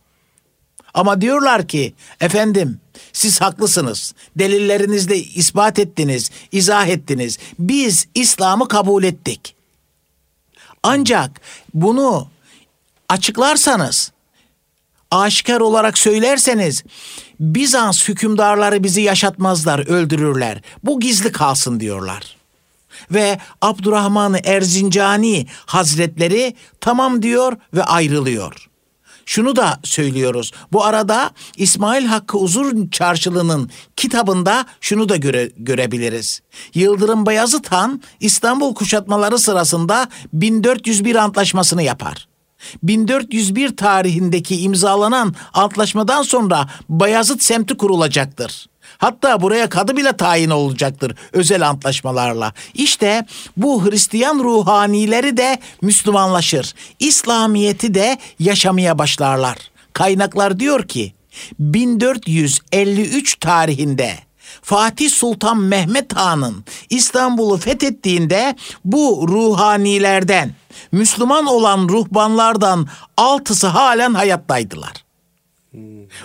Ama 0.94 1.22
diyorlar 1.22 1.68
ki 1.68 1.94
efendim 2.22 2.80
siz 3.14 3.42
haklısınız. 3.42 4.14
Delillerinizle 4.36 5.18
ispat 5.18 5.80
ettiniz, 5.80 6.32
izah 6.52 6.88
ettiniz. 6.88 7.38
Biz 7.60 8.08
İslam'ı 8.16 8.68
kabul 8.68 9.04
ettik. 9.04 9.56
Ancak 10.84 11.42
bunu 11.74 12.28
açıklarsanız, 13.10 14.12
aşikar 15.12 15.60
olarak 15.60 15.98
söylerseniz 15.98 16.84
Bizans 17.40 18.08
hükümdarları 18.08 18.84
bizi 18.84 19.02
yaşatmazlar, 19.02 19.88
öldürürler. 19.88 20.62
Bu 20.84 21.00
gizli 21.00 21.32
kalsın 21.32 21.80
diyorlar. 21.80 22.38
Ve 23.12 23.40
Abdurrahman 23.62 24.38
Erzincani 24.44 25.48
Hazretleri 25.66 26.56
tamam 26.80 27.22
diyor 27.22 27.58
ve 27.74 27.84
ayrılıyor. 27.84 28.71
Şunu 29.26 29.56
da 29.56 29.80
söylüyoruz. 29.84 30.52
Bu 30.72 30.84
arada 30.84 31.32
İsmail 31.58 32.06
Hakkı 32.06 32.38
Uzun 32.38 32.88
Çarşılı'nın 32.88 33.70
kitabında 33.96 34.66
şunu 34.82 35.10
da 35.10 35.16
göre, 35.16 35.52
görebiliriz. 35.58 36.42
Yıldırım 36.74 37.26
Bayezid 37.26 37.66
Han 37.70 38.02
İstanbul 38.20 38.76
kuşatmaları 38.76 39.40
sırasında 39.40 40.10
1401 40.34 41.16
antlaşmasını 41.16 41.84
yapar. 41.84 42.28
1401 42.84 43.78
tarihindeki 43.78 44.62
imzalanan 44.62 45.36
antlaşmadan 45.54 46.24
sonra 46.24 46.70
Bayezid 46.90 47.40
semti 47.40 47.78
kurulacaktır. 47.78 48.71
Hatta 49.02 49.42
buraya 49.42 49.70
kadı 49.70 49.98
bile 49.98 50.18
tayin 50.18 50.50
olacaktır 50.50 51.16
özel 51.34 51.70
antlaşmalarla. 51.70 52.54
İşte 52.74 53.26
bu 53.58 53.86
Hristiyan 53.86 54.40
ruhanileri 54.40 55.38
de 55.38 55.60
Müslümanlaşır. 55.82 56.74
İslamiyeti 57.00 57.94
de 57.94 58.18
yaşamaya 58.40 58.98
başlarlar. 58.98 59.58
Kaynaklar 59.94 60.60
diyor 60.60 60.88
ki 60.88 61.14
1453 61.60 63.36
tarihinde 63.36 64.14
Fatih 64.62 65.10
Sultan 65.10 65.58
Mehmet 65.58 66.14
Han'ın 66.16 66.66
İstanbul'u 66.90 67.58
fethettiğinde 67.58 68.56
bu 68.86 69.26
ruhanilerden 69.28 70.56
Müslüman 70.92 71.46
olan 71.46 71.90
ruhbanlardan 71.90 72.88
altısı 73.18 73.68
halen 73.68 74.14
hayattaydılar. 74.14 74.94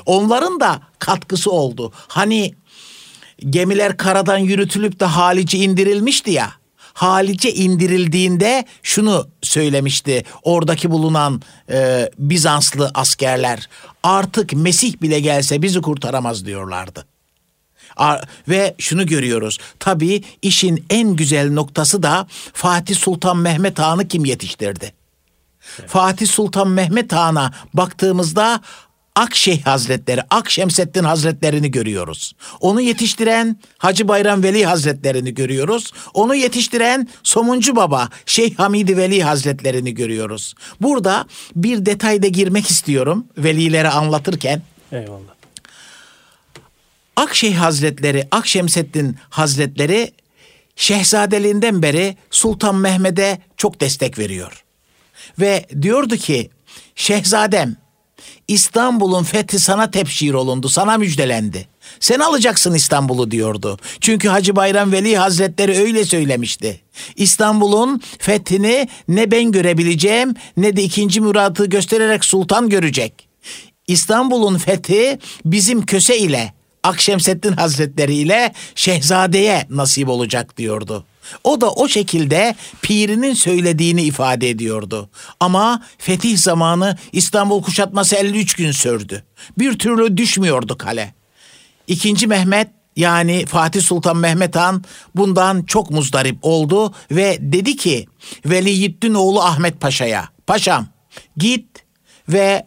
Onların 0.07 0.61
da 0.61 0.81
katkısı 0.99 1.51
oldu. 1.51 1.93
Hani 2.09 2.55
gemiler 3.39 3.97
karadan 3.97 4.39
yürütülüp 4.39 5.01
de 5.01 5.05
Halice 5.05 5.59
indirilmişti 5.59 6.31
ya. 6.31 6.53
Halice 6.97 7.55
indirildiğinde 7.55 8.65
şunu 8.83 9.29
söylemişti 9.43 10.25
oradaki 10.43 10.91
bulunan 10.91 11.43
e, 11.71 12.11
Bizanslı 12.19 12.91
askerler. 12.95 13.69
Artık 14.03 14.53
Mesih 14.53 15.03
bile 15.03 15.21
gelse 15.21 15.63
bizi 15.63 15.81
kurtaramaz 15.81 16.47
diyorlardı. 16.47 17.07
Ve 18.49 18.75
şunu 18.79 19.07
görüyoruz. 19.07 19.59
Tabii 19.79 20.23
işin 20.43 20.87
en 20.91 21.17
güzel 21.17 21.53
noktası 21.53 22.03
da 22.03 22.27
Fatih 22.53 22.97
Sultan 22.97 23.37
Mehmet 23.37 23.79
Han'ı 23.79 24.09
kim 24.09 24.25
yetiştirdi? 24.25 24.93
Fatih 25.87 26.27
Sultan 26.27 26.69
Mehmet 26.69 27.13
Han'a 27.13 27.53
baktığımızda 27.75 28.61
Akşeh 29.17 29.67
Hazretleri, 29.67 30.23
Akşemseddin 30.31 31.05
Hazretlerini 31.05 31.71
görüyoruz. 31.71 32.33
Onu 32.61 32.81
yetiştiren 32.81 33.57
Hacı 33.79 34.09
Bayram 34.09 34.43
Veli 34.43 34.67
Hazretlerini 34.67 35.35
görüyoruz. 35.35 35.93
Onu 36.15 36.35
yetiştiren 36.35 37.09
Somuncu 37.23 37.77
Baba 37.77 38.09
Şeyh 38.27 38.59
Hamidi 38.59 38.97
Veli 38.97 39.23
Hazretlerini 39.23 39.95
görüyoruz. 39.95 40.55
Burada 40.81 41.27
bir 41.57 41.87
detayda 41.87 42.27
girmek 42.27 42.71
istiyorum 42.71 43.27
velileri 43.39 43.89
anlatırken. 43.89 44.63
Eyvallah. 44.93 45.37
Akşeh 47.17 47.55
Hazretleri, 47.55 48.29
Akşemseddin 48.31 49.17
Hazretleri 49.31 50.13
şehzadeliğinden 50.77 51.83
beri 51.83 52.17
Sultan 52.31 52.75
Mehmet'e 52.75 53.39
çok 53.57 53.81
destek 53.81 54.19
veriyor. 54.19 54.65
Ve 55.41 55.67
diyordu 55.83 56.17
ki 56.17 56.51
şehzadem 56.95 57.77
İstanbul'un 58.49 59.23
fethi 59.23 59.61
sana 59.61 59.91
tepşir 59.91 60.35
olundu, 60.35 60.69
sana 60.69 60.99
müjdelendi. 60.99 61.69
Sen 62.01 62.21
alacaksın 62.21 62.75
İstanbul'u 62.75 63.31
diyordu. 63.31 63.79
Çünkü 64.01 64.29
Hacı 64.29 64.57
Bayram 64.57 64.93
Veli 64.93 65.17
Hazretleri 65.17 65.79
öyle 65.79 66.05
söylemişti. 66.05 66.81
İstanbul'un 67.17 68.03
fethini 68.19 68.89
ne 69.09 69.31
ben 69.31 69.53
görebileceğim 69.53 70.35
ne 70.57 70.77
de 70.77 70.83
ikinci 70.83 71.21
Murat'ı 71.21 71.67
göstererek 71.67 72.25
sultan 72.25 72.69
görecek. 72.69 73.29
İstanbul'un 73.87 74.59
fethi 74.59 75.19
bizim 75.45 75.87
köse 75.87 76.19
ile 76.19 76.55
Akşemseddin 76.83 77.53
Hazretleri 77.53 78.15
ile 78.15 78.53
Şehzade'ye 78.75 79.67
nasip 79.71 80.09
olacak 80.09 80.57
diyordu. 80.57 81.05
O 81.45 81.61
da 81.61 81.71
o 81.71 81.89
şekilde 81.89 82.55
pirinin 82.83 83.35
söylediğini 83.35 84.03
ifade 84.03 84.51
ediyordu. 84.51 85.11
Ama 85.41 85.83
fetih 85.99 86.39
zamanı 86.39 86.97
İstanbul 87.13 87.63
kuşatması 87.63 88.17
53 88.17 88.55
gün 88.55 88.73
sürdü. 88.73 89.25
Bir 89.59 89.79
türlü 89.79 90.17
düşmüyordu 90.17 90.79
kale. 90.79 91.15
İkinci 91.87 92.27
Mehmet 92.27 92.69
yani 92.97 93.47
Fatih 93.47 93.83
Sultan 93.83 94.17
Mehmet 94.17 94.57
Han 94.57 94.85
bundan 95.15 95.63
çok 95.63 95.91
muzdarip 95.91 96.39
oldu 96.43 96.95
ve 97.11 97.39
dedi 97.41 97.77
ki 97.77 98.07
Veliyiddin 98.47 99.15
oğlu 99.15 99.41
Ahmet 99.41 99.81
Paşa'ya 99.81 100.29
Paşam 100.47 100.87
git 101.37 101.67
ve 102.29 102.67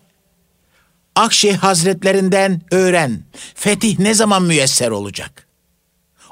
Akşehir 1.16 1.56
Hazretlerinden 1.56 2.62
öğren. 2.72 3.24
Fetih 3.56 4.00
ne 4.00 4.14
zaman 4.14 4.44
müyesser 4.44 4.90
olacak? 4.90 5.49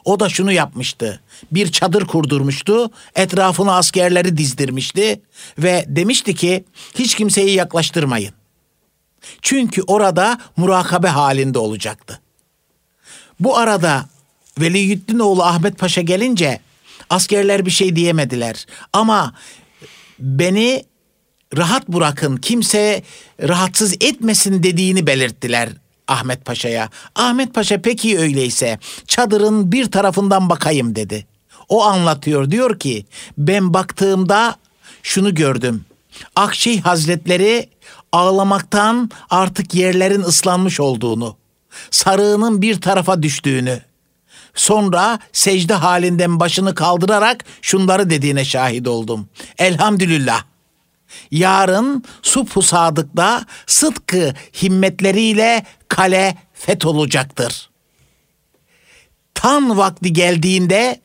O 0.07 0.19
da 0.19 0.29
şunu 0.29 0.51
yapmıştı. 0.51 1.21
Bir 1.51 1.71
çadır 1.71 2.05
kurdurmuştu, 2.07 2.91
etrafına 3.15 3.77
askerleri 3.77 4.37
dizdirmişti 4.37 5.21
ve 5.59 5.85
demişti 5.87 6.35
ki 6.35 6.65
hiç 6.95 7.15
kimseyi 7.15 7.55
yaklaştırmayın. 7.55 8.33
Çünkü 9.41 9.81
orada 9.81 10.37
murakabe 10.57 11.07
halinde 11.07 11.59
olacaktı. 11.59 12.19
Bu 13.39 13.57
arada 13.57 14.05
Veliyüddin 14.59 15.19
oğlu 15.19 15.43
Ahmet 15.43 15.77
Paşa 15.79 16.01
gelince 16.01 16.59
askerler 17.09 17.65
bir 17.65 17.71
şey 17.71 17.95
diyemediler. 17.95 18.65
Ama 18.93 19.33
beni 20.19 20.85
rahat 21.57 21.87
bırakın 21.87 22.37
kimse 22.37 23.03
rahatsız 23.41 23.93
etmesin 23.93 24.63
dediğini 24.63 25.07
belirttiler 25.07 25.69
Ahmet 26.07 26.45
Paşa'ya. 26.45 26.89
Ahmet 27.15 27.53
Paşa 27.53 27.81
peki 27.81 28.19
öyleyse 28.19 28.79
çadırın 29.07 29.71
bir 29.71 29.91
tarafından 29.91 30.49
bakayım 30.49 30.95
dedi. 30.95 31.27
O 31.69 31.83
anlatıyor 31.83 32.51
diyor 32.51 32.79
ki 32.79 33.05
ben 33.37 33.73
baktığımda 33.73 34.55
şunu 35.03 35.35
gördüm. 35.35 35.85
Akşey 36.35 36.81
Hazretleri 36.81 37.69
ağlamaktan 38.11 39.09
artık 39.29 39.75
yerlerin 39.75 40.21
ıslanmış 40.21 40.79
olduğunu, 40.79 41.35
sarığının 41.91 42.61
bir 42.61 42.81
tarafa 42.81 43.23
düştüğünü, 43.23 43.81
sonra 44.55 45.19
secde 45.33 45.73
halinden 45.73 46.39
başını 46.39 46.75
kaldırarak 46.75 47.45
şunları 47.61 48.09
dediğine 48.09 48.45
şahit 48.45 48.87
oldum. 48.87 49.27
Elhamdülillah 49.57 50.43
yarın 51.31 52.03
Subhu 52.21 52.61
Sadık'ta 52.61 53.45
sıtkı 53.67 54.33
himmetleriyle 54.61 55.65
kale 55.87 56.35
fetholacaktır. 56.53 57.69
Tam 59.33 59.77
vakti 59.77 60.13
geldiğinde 60.13 61.01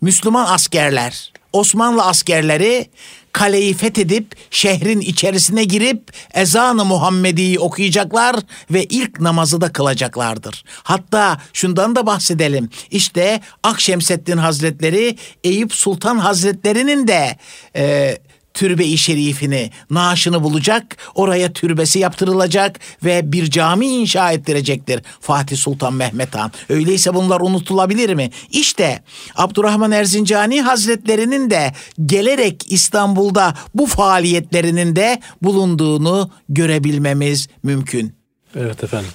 Müslüman 0.00 0.46
askerler, 0.46 1.32
Osmanlı 1.52 2.04
askerleri 2.04 2.90
kaleyi 3.36 3.74
fethedip 3.74 4.36
şehrin 4.50 5.00
içerisine 5.00 5.64
girip 5.64 6.12
ezanı 6.34 6.84
Muhammedi'yi 6.84 7.58
okuyacaklar 7.58 8.36
ve 8.70 8.84
ilk 8.84 9.20
namazı 9.20 9.60
da 9.60 9.72
kılacaklardır. 9.72 10.64
Hatta 10.82 11.40
şundan 11.52 11.96
da 11.96 12.06
bahsedelim. 12.06 12.70
İşte 12.90 13.40
Akşemseddin 13.62 14.36
Hazretleri 14.36 15.16
Eyüp 15.44 15.74
Sultan 15.74 16.18
Hazretleri'nin 16.18 17.08
de 17.08 17.36
e, 17.76 18.16
türbe-i 18.56 18.98
şerifini, 18.98 19.70
naaşını 19.90 20.42
bulacak, 20.42 20.96
oraya 21.14 21.52
türbesi 21.52 21.98
yaptırılacak 21.98 22.80
ve 23.04 23.32
bir 23.32 23.50
cami 23.50 23.86
inşa 23.86 24.32
ettirecektir 24.32 25.02
Fatih 25.20 25.56
Sultan 25.56 25.94
Mehmet 25.94 26.34
Han. 26.34 26.52
Öyleyse 26.68 27.14
bunlar 27.14 27.40
unutulabilir 27.40 28.14
mi? 28.14 28.30
İşte 28.50 29.02
Abdurrahman 29.36 29.92
Erzincani 29.92 30.62
Hazretlerinin 30.62 31.50
de 31.50 31.72
gelerek 32.06 32.72
İstanbul'da 32.72 33.54
bu 33.74 33.86
faaliyetlerinin 33.86 34.96
de 34.96 35.20
bulunduğunu 35.42 36.30
görebilmemiz 36.48 37.48
mümkün. 37.62 38.14
Evet 38.56 38.84
efendim. 38.84 39.10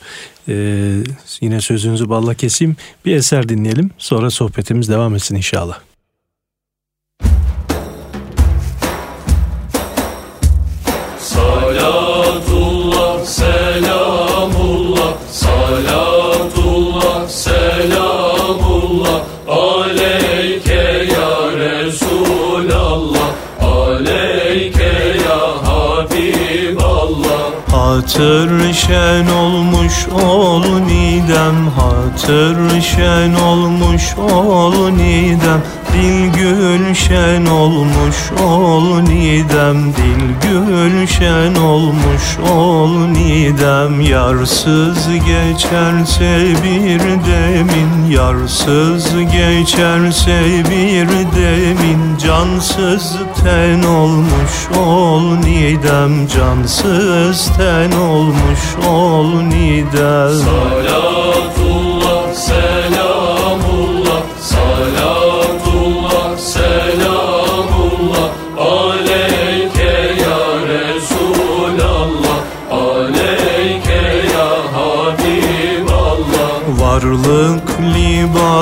Ee, 0.48 1.04
yine 1.42 1.62
sözünüzü 1.62 2.10
balla 2.10 2.34
keseyim. 2.34 2.76
Bir 3.06 3.16
eser 3.16 3.50
dinleyelim. 3.50 3.92
Sonra 3.98 4.30
sohbetimiz 4.30 4.90
devam 4.90 5.16
etsin 5.16 5.36
inşallah. 5.36 5.80
Selamullah. 13.42 15.12
Salatullah 15.32 17.20
selamullah. 17.28 19.20
Aleyke 19.48 20.86
ya 21.16 21.32
Resulallah. 21.64 23.30
Aleyke 23.62 24.94
ya 25.28 25.42
Habiballah. 25.68 27.44
Hatır 27.72 28.52
şen 28.74 29.28
olmuş 29.28 30.08
ol 30.26 30.64
nidem. 30.80 31.58
Hatır 31.78 32.82
şen 32.82 33.34
olmuş 33.34 34.06
ol 34.18 34.90
nidem 34.90 35.62
Dil 35.94 36.34
gülşen 36.34 37.46
olmuş 37.46 38.32
ol 38.44 39.00
nidem 39.00 39.94
Dil 39.94 40.24
gülşen 40.42 41.56
olmuş 41.56 42.38
ol 42.54 43.08
nidem. 43.08 44.02
Yarsız 44.02 45.08
geçerse 45.08 46.54
bir 46.64 47.00
demin 47.00 48.10
Yarsız 48.10 49.12
geçerse 49.32 50.64
bir 50.70 51.08
demin. 51.36 52.18
Cansız 52.18 53.16
ten 53.44 53.84
olmuş 53.84 54.70
ol 54.78 55.36
nidem 55.36 56.28
Cansız 56.28 57.52
ten 57.58 57.92
olmuş 57.92 58.76
ol 58.88 59.42
nidem. 59.42 60.40
Salatullah 60.40 62.34
selamullah 62.34 62.81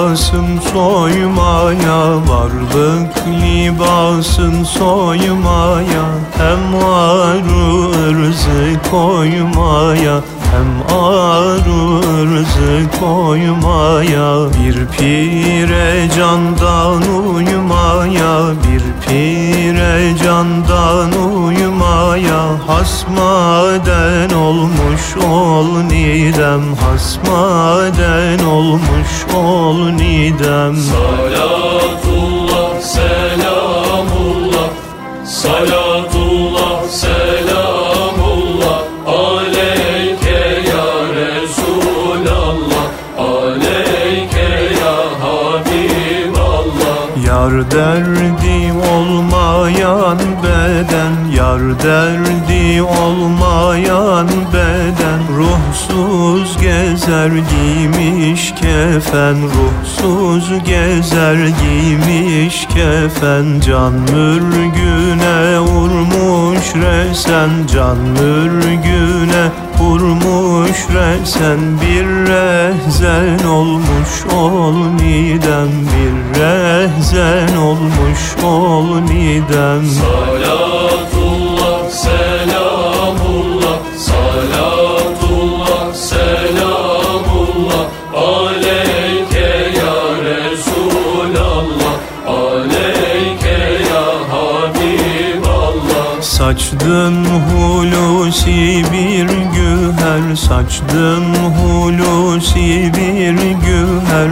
libasın 0.10 0.60
soymaya 0.74 2.28
Varlık 2.28 3.28
libasın 3.28 4.64
soymaya 4.64 6.05
Hem 6.38 6.84
arı 6.84 7.89
ırzı 8.10 8.89
koymaya 8.91 10.22
hem 10.52 10.97
arı 10.97 11.82
ırzı 12.22 12.76
koymaya 13.00 14.30
Bir 14.54 14.78
pire 14.97 16.10
candan 16.18 17.02
uyumaya 17.36 18.36
Bir 18.64 18.84
pire 19.08 20.18
candan 20.24 21.12
uyumaya 21.12 22.41
Hasmaden 22.68 24.30
olmuş 24.36 25.18
ol 25.30 25.82
nidem 25.82 26.76
Hasmaden 26.76 28.45
olmuş 28.45 29.26
ol 29.36 29.89
nidem. 29.89 30.76
Salatullah 30.76 32.72
selamullah 32.82 34.70
Salatullah 35.26 35.89
Yar 47.60 47.72
derdim 47.72 48.82
olmayan 48.82 50.18
beden 50.43 51.32
Yar 51.36 51.80
derdi 51.84 52.82
olmayan 52.82 54.28
beden. 54.53 55.22
Ruhsuz 55.38 56.57
gezer 56.62 57.28
giymiş 57.28 58.53
kefen 58.62 59.38
Ruhsuz 59.43 60.64
gezer 60.64 61.36
giymiş 61.36 62.68
kefen. 62.68 63.60
Can 63.60 63.93
mürgüne 63.93 65.60
vurmuş 65.60 66.76
resen 66.76 67.49
Can 67.74 67.97
mürgüne 67.97 69.51
vurmuş 69.80 70.29
resen 70.70 71.82
Bir 71.82 72.05
rehzen 72.32 73.47
olmuş 73.47 74.26
ol 74.36 74.74
nidem 74.74 75.70
Bir 75.89 76.39
rehzen 76.39 77.57
olmuş 77.57 78.43
ol 78.43 78.99
nidem. 78.99 79.86
Salatullah 79.86 81.18
Saçtın 96.50 97.26
hulusi 97.26 98.84
bir 98.91 99.28
güher 99.56 100.36
Saçtın 100.36 101.34
hulusi 101.34 102.91
bir 102.97 103.52
güher 103.52 104.30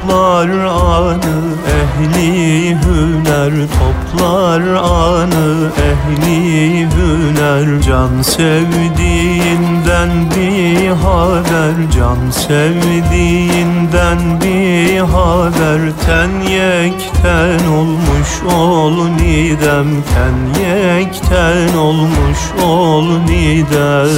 Toplar 0.00 0.48
anı 0.48 1.38
ehli 1.68 2.70
hüner 2.70 3.52
Toplar 3.68 4.60
anı 4.60 5.70
ehli 5.76 6.86
hüner 6.90 7.82
Can 7.82 8.22
sevdiğinden 8.22 10.10
bir 10.36 10.88
haber 10.88 11.74
Can 11.96 12.30
sevdiğinden 12.30 14.18
bir 14.40 14.98
haber. 14.98 15.80
Ten 16.06 16.40
yekten 16.50 17.66
olmuş 17.66 18.42
ol 18.56 19.08
nidem 19.08 20.02
Ten 20.02 20.36
yekten 20.64 21.76
olmuş 21.78 22.38
ol 22.64 23.06
nidem. 23.18 24.08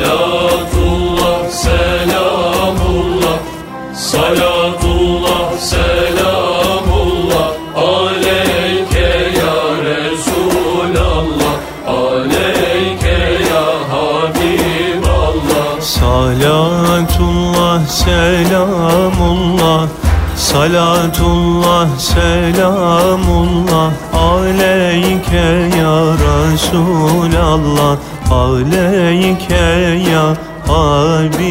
Salatullah 0.00 1.40
selamullah 1.50 3.38
Salatullah 3.94 4.59
selamullah 18.04 19.88
Salatullah 20.36 21.98
selamullah 21.98 23.92
Aleyke 24.12 25.48
ya 25.78 26.16
Resulallah 26.16 27.98
Aleyke 28.30 29.66
ya 30.10 30.36
Habiballah 30.66 31.50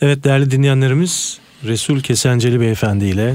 Evet 0.00 0.24
değerli 0.24 0.50
dinleyenlerimiz 0.50 1.38
Resul 1.64 2.00
Kesenceli 2.00 2.60
Beyefendi 2.60 3.04
ile 3.04 3.34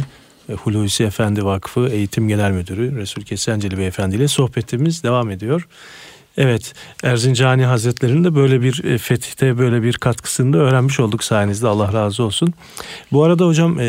e, 0.49 0.53
Hulusi 0.53 1.03
Efendi 1.03 1.45
Vakfı 1.45 1.89
Eğitim 1.89 2.27
Genel 2.27 2.51
Müdürü 2.51 2.97
Resul 2.97 3.21
Kesenceli 3.21 3.77
Beyefendi 3.77 4.15
ile 4.15 4.27
sohbetimiz 4.27 5.03
devam 5.03 5.29
ediyor. 5.31 5.67
Evet 6.39 6.73
Erzincani 7.03 7.65
Hazretleri'nin 7.65 8.23
de 8.23 8.35
böyle 8.35 8.61
bir 8.61 8.83
e, 8.83 8.97
fetihte 8.97 9.57
böyle 9.57 9.83
bir 9.83 9.93
katkısını 9.93 10.53
da 10.53 10.57
öğrenmiş 10.57 10.99
olduk 10.99 11.23
sayenizde 11.23 11.67
Allah 11.67 11.93
razı 11.93 12.23
olsun. 12.23 12.53
Bu 13.11 13.23
arada 13.23 13.45
hocam 13.47 13.79
e, 13.79 13.85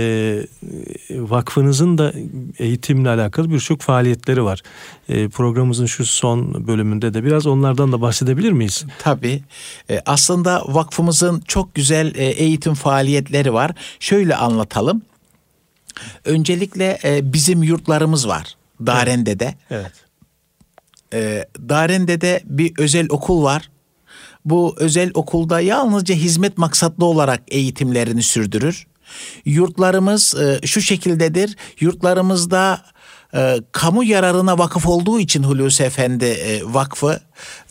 vakfınızın 1.11 1.98
da 1.98 2.12
eğitimle 2.59 3.09
alakalı 3.09 3.51
birçok 3.51 3.80
faaliyetleri 3.80 4.44
var. 4.44 4.62
E, 5.09 5.28
programımızın 5.28 5.86
şu 5.86 6.07
son 6.07 6.66
bölümünde 6.66 7.14
de 7.14 7.24
biraz 7.24 7.46
onlardan 7.46 7.92
da 7.92 8.01
bahsedebilir 8.01 8.53
miyiz? 8.53 8.84
Tabii. 8.98 9.42
E, 9.90 10.03
aslında 10.07 10.62
vakfımızın 10.66 11.40
çok 11.40 11.74
güzel 11.74 12.14
e, 12.14 12.24
eğitim 12.24 12.74
faaliyetleri 12.74 13.53
var. 13.55 13.70
Şöyle 14.01 14.36
anlatalım. 14.36 15.03
Öncelikle 16.24 16.98
e, 17.05 17.32
bizim 17.32 17.62
yurtlarımız 17.62 18.28
var. 18.28 18.55
Darende'de. 18.86 19.55
Evet. 19.70 20.09
E, 21.14 21.44
Darende'de 21.68 22.42
bir 22.44 22.72
özel 22.78 23.06
okul 23.11 23.42
var. 23.42 23.70
Bu 24.44 24.74
özel 24.78 25.11
okulda 25.14 25.61
yalnızca 25.61 26.14
hizmet 26.14 26.58
maksatlı 26.58 27.04
olarak 27.04 27.42
eğitimlerini 27.48 28.22
sürdürür. 28.22 28.86
Yurtlarımız 29.44 30.34
e, 30.34 30.66
şu 30.66 30.80
şekildedir. 30.80 31.56
Yurtlarımızda 31.80 32.82
e, 33.35 33.57
kamu 33.72 34.05
yararına 34.05 34.59
vakıf 34.59 34.87
olduğu 34.87 35.20
için 35.20 35.43
Hulusi 35.43 35.83
Efendi 35.83 36.24
e, 36.24 36.61
Vakfı 36.64 37.20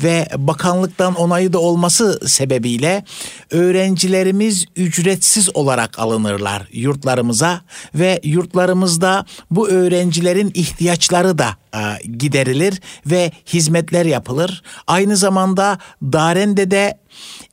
ve 0.03 0.27
bakanlıktan 0.37 1.15
onayı 1.15 1.53
da 1.53 1.59
olması 1.59 2.19
sebebiyle 2.27 3.03
öğrencilerimiz 3.51 4.65
ücretsiz 4.75 5.55
olarak 5.55 5.99
alınırlar 5.99 6.67
yurtlarımıza 6.71 7.61
ve 7.95 8.19
yurtlarımızda 8.23 9.25
bu 9.51 9.69
öğrencilerin 9.69 10.51
ihtiyaçları 10.53 11.37
da 11.37 11.57
e, 11.75 12.07
giderilir 12.07 12.81
ve 13.05 13.31
hizmetler 13.45 14.05
yapılır. 14.05 14.63
Aynı 14.87 15.17
zamanda 15.17 15.77
Darende'de 16.01 16.97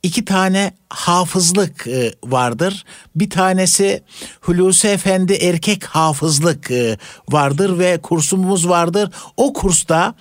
iki 0.03 0.25
tane 0.25 0.73
hafızlık 0.89 1.87
e, 1.87 2.13
vardır. 2.23 2.85
Bir 3.15 3.29
tanesi 3.29 4.03
Hulusi 4.41 4.87
Efendi 4.87 5.33
erkek 5.33 5.85
hafızlık 5.85 6.71
e, 6.71 6.97
vardır 7.29 7.79
ve 7.79 7.97
kursumuz 8.01 8.69
vardır. 8.69 9.11
O 9.37 9.53
kursta 9.53 10.15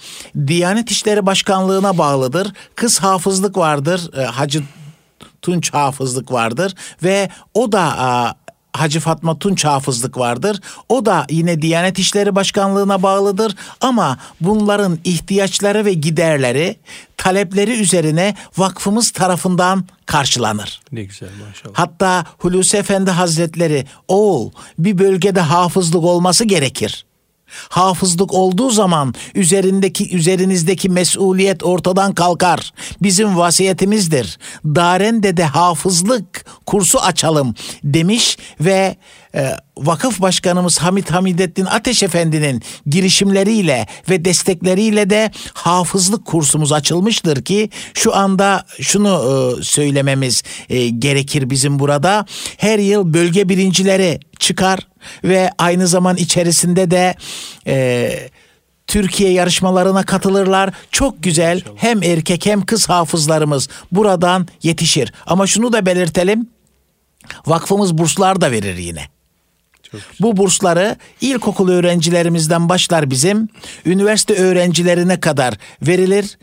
Diyanet 0.46 0.90
İşleri 0.90 1.26
Başkanlığı'na 1.26 1.98
bağlıdır. 1.98 2.52
Kız 2.74 2.98
hafızlık 2.98 3.56
vardır. 3.56 4.10
E, 4.18 4.24
Hacı 4.24 4.62
Tunç 5.42 5.74
hafızlık 5.74 6.32
vardır 6.32 6.74
ve 7.02 7.28
o 7.54 7.72
da 7.72 8.36
Hacı 8.80 9.00
Fatma 9.00 9.38
Tunç 9.38 9.64
hafızlık 9.64 10.18
vardır. 10.18 10.60
O 10.88 11.06
da 11.06 11.26
yine 11.30 11.62
Diyanet 11.62 11.98
İşleri 11.98 12.34
Başkanlığı'na 12.34 13.02
bağlıdır 13.02 13.54
ama 13.80 14.18
bunların 14.40 14.98
ihtiyaçları 15.04 15.84
ve 15.84 15.92
giderleri, 15.92 16.76
talepleri 17.16 17.80
üzerine 17.80 18.34
vakfımız 18.56 19.10
tarafından 19.10 19.84
karşılanır. 20.06 20.80
Ne 20.92 21.04
güzel 21.04 21.28
maşallah. 21.48 21.74
Hatta 21.74 22.24
Hulusi 22.38 22.76
Efendi 22.76 23.10
Hazretleri 23.10 23.86
oğul 24.08 24.50
bir 24.78 24.98
bölgede 24.98 25.40
hafızlık 25.40 26.04
olması 26.04 26.44
gerekir. 26.44 27.05
Hafızlık 27.68 28.34
olduğu 28.34 28.70
zaman 28.70 29.14
üzerindeki 29.34 30.16
üzerinizdeki 30.16 30.88
mesuliyet 30.88 31.64
ortadan 31.64 32.14
kalkar. 32.14 32.72
Bizim 33.02 33.36
vasiyetimizdir. 33.36 34.38
Daren'de 34.64 35.36
de 35.36 35.44
hafızlık 35.44 36.46
kursu 36.66 36.98
açalım 36.98 37.54
demiş 37.84 38.38
ve 38.60 38.96
e, 39.36 39.56
vakıf 39.76 40.20
başkanımız 40.20 40.78
Hamit 40.78 41.10
Hamidettin 41.10 41.64
Ateş 41.64 42.02
Efendi'nin 42.02 42.62
girişimleriyle 42.86 43.86
ve 44.10 44.24
destekleriyle 44.24 45.10
de 45.10 45.30
hafızlık 45.54 46.24
kursumuz 46.24 46.72
açılmıştır 46.72 47.44
ki 47.44 47.70
şu 47.94 48.16
anda 48.16 48.66
şunu 48.80 49.08
e, 49.58 49.62
söylememiz 49.62 50.42
e, 50.68 50.88
gerekir 50.88 51.50
bizim 51.50 51.78
burada. 51.78 52.26
Her 52.56 52.78
yıl 52.78 53.14
bölge 53.14 53.48
birincileri 53.48 54.20
çıkar 54.38 54.88
ve 55.24 55.50
aynı 55.58 55.86
zaman 55.86 56.16
içerisinde 56.16 56.90
de 56.90 57.14
e, 57.66 58.10
Türkiye 58.86 59.32
yarışmalarına 59.32 60.02
katılırlar. 60.02 60.70
Çok 60.90 61.22
güzel 61.22 61.62
hem 61.76 62.02
erkek 62.02 62.46
hem 62.46 62.62
kız 62.62 62.88
hafızlarımız 62.88 63.68
buradan 63.92 64.48
yetişir. 64.62 65.12
Ama 65.26 65.46
şunu 65.46 65.72
da 65.72 65.86
belirtelim. 65.86 66.48
Vakfımız 67.46 67.98
burslar 67.98 68.40
da 68.40 68.50
verir 68.50 68.76
yine. 68.76 69.15
Bu 70.20 70.36
bursları 70.36 70.96
ilkokul 71.20 71.68
öğrencilerimizden 71.68 72.68
başlar 72.68 73.10
bizim, 73.10 73.48
üniversite 73.86 74.34
öğrencilerine 74.34 75.20
kadar 75.20 75.54
verilir. 75.82 76.38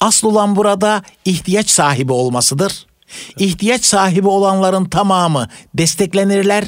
Asıl 0.00 0.28
olan 0.28 0.56
burada 0.56 1.02
ihtiyaç 1.24 1.70
sahibi 1.70 2.12
olmasıdır. 2.12 2.86
İhtiyaç 3.38 3.84
sahibi 3.84 4.28
olanların 4.28 4.84
tamamı 4.84 5.48
desteklenirler, 5.74 6.64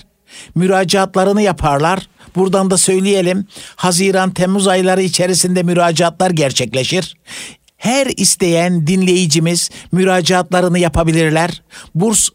müracaatlarını 0.55 1.43
yaparlar. 1.43 2.09
Buradan 2.37 2.71
da 2.71 2.77
söyleyelim, 2.77 3.47
Haziran 3.77 4.35
Temmuz 4.35 4.69
ayları 4.69 5.03
içerisinde 5.03 5.63
müracaatlar 5.63 6.31
gerçekleşir. 6.31 7.17
Her 7.77 8.07
isteyen 8.07 8.87
dinleyicimiz 8.87 9.71
müracaatlarını 9.93 10.79
yapabilirler. 10.79 11.63
Burs 11.95 12.29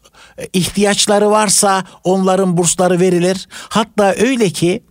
ihtiyaçları 0.52 1.30
varsa 1.30 1.84
onların 2.04 2.56
bursları 2.56 3.00
verilir. 3.00 3.48
Hatta 3.68 4.14
öyle 4.18 4.50
ki 4.50 4.82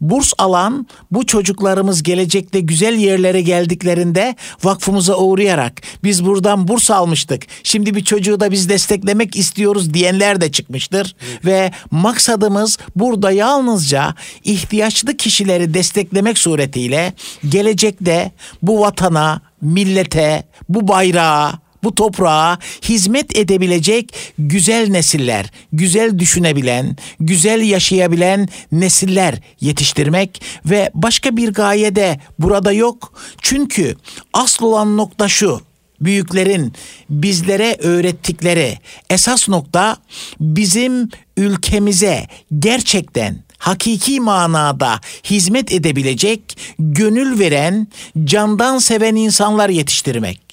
burs 0.00 0.32
alan 0.38 0.86
bu 1.10 1.26
çocuklarımız 1.26 2.02
gelecekte 2.02 2.60
güzel 2.60 2.94
yerlere 2.94 3.40
geldiklerinde 3.40 4.36
vakfımıza 4.64 5.16
uğrayarak 5.16 5.82
biz 6.04 6.24
buradan 6.24 6.68
burs 6.68 6.90
almıştık. 6.90 7.42
Şimdi 7.62 7.94
bir 7.94 8.04
çocuğu 8.04 8.40
da 8.40 8.50
biz 8.50 8.68
desteklemek 8.68 9.36
istiyoruz 9.36 9.94
diyenler 9.94 10.40
de 10.40 10.52
çıkmıştır. 10.52 11.16
Ve 11.44 11.70
maksadımız 11.90 12.78
burada 12.96 13.30
yalnızca 13.30 14.14
ihtiyaçlı 14.44 15.16
kişileri 15.16 15.74
desteklemek 15.74 16.38
suretiyle 16.38 17.12
gelecekte 17.48 18.32
bu 18.62 18.80
vatana, 18.80 19.40
millete, 19.60 20.44
bu 20.68 20.88
bayrağa, 20.88 21.63
bu 21.84 21.94
toprağa 21.94 22.58
hizmet 22.82 23.36
edebilecek 23.38 24.14
güzel 24.38 24.88
nesiller, 24.88 25.50
güzel 25.72 26.18
düşünebilen, 26.18 26.96
güzel 27.20 27.60
yaşayabilen 27.60 28.48
nesiller 28.72 29.34
yetiştirmek 29.60 30.42
ve 30.66 30.90
başka 30.94 31.36
bir 31.36 31.52
gaye 31.52 31.96
de 31.96 32.20
burada 32.38 32.72
yok. 32.72 33.12
Çünkü 33.42 33.96
asıl 34.32 34.64
olan 34.64 34.96
nokta 34.96 35.28
şu. 35.28 35.60
Büyüklerin 36.00 36.72
bizlere 37.10 37.76
öğrettikleri 37.78 38.78
esas 39.10 39.48
nokta 39.48 39.96
bizim 40.40 41.08
ülkemize 41.36 42.26
gerçekten 42.58 43.44
hakiki 43.58 44.20
manada 44.20 45.00
hizmet 45.24 45.72
edebilecek, 45.72 46.58
gönül 46.78 47.38
veren, 47.38 47.88
candan 48.24 48.78
seven 48.78 49.16
insanlar 49.16 49.68
yetiştirmek 49.68 50.43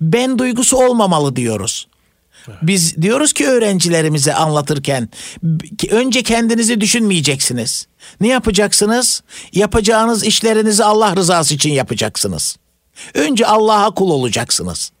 ben 0.00 0.38
duygusu 0.38 0.76
olmamalı 0.76 1.36
diyoruz. 1.36 1.88
Biz 2.62 3.02
diyoruz 3.02 3.32
ki 3.32 3.48
öğrencilerimize 3.48 4.34
anlatırken 4.34 5.08
önce 5.90 6.22
kendinizi 6.22 6.80
düşünmeyeceksiniz. 6.80 7.86
Ne 8.20 8.28
yapacaksınız? 8.28 9.22
Yapacağınız 9.52 10.24
işlerinizi 10.24 10.84
Allah 10.84 11.16
rızası 11.16 11.54
için 11.54 11.70
yapacaksınız. 11.70 12.56
Önce 13.14 13.46
Allah'a 13.46 13.90
kul 13.90 14.10
olacaksınız. 14.10 14.92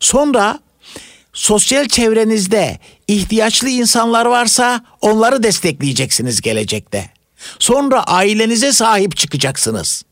Sonra 0.00 0.58
sosyal 1.32 1.88
çevrenizde 1.88 2.78
ihtiyaçlı 3.08 3.68
insanlar 3.68 4.26
varsa 4.26 4.84
onları 5.00 5.42
destekleyeceksiniz 5.42 6.40
gelecekte. 6.40 7.10
Sonra 7.58 8.02
ailenize 8.04 8.72
sahip 8.72 9.16
çıkacaksınız. 9.16 10.04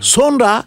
Sonra 0.00 0.64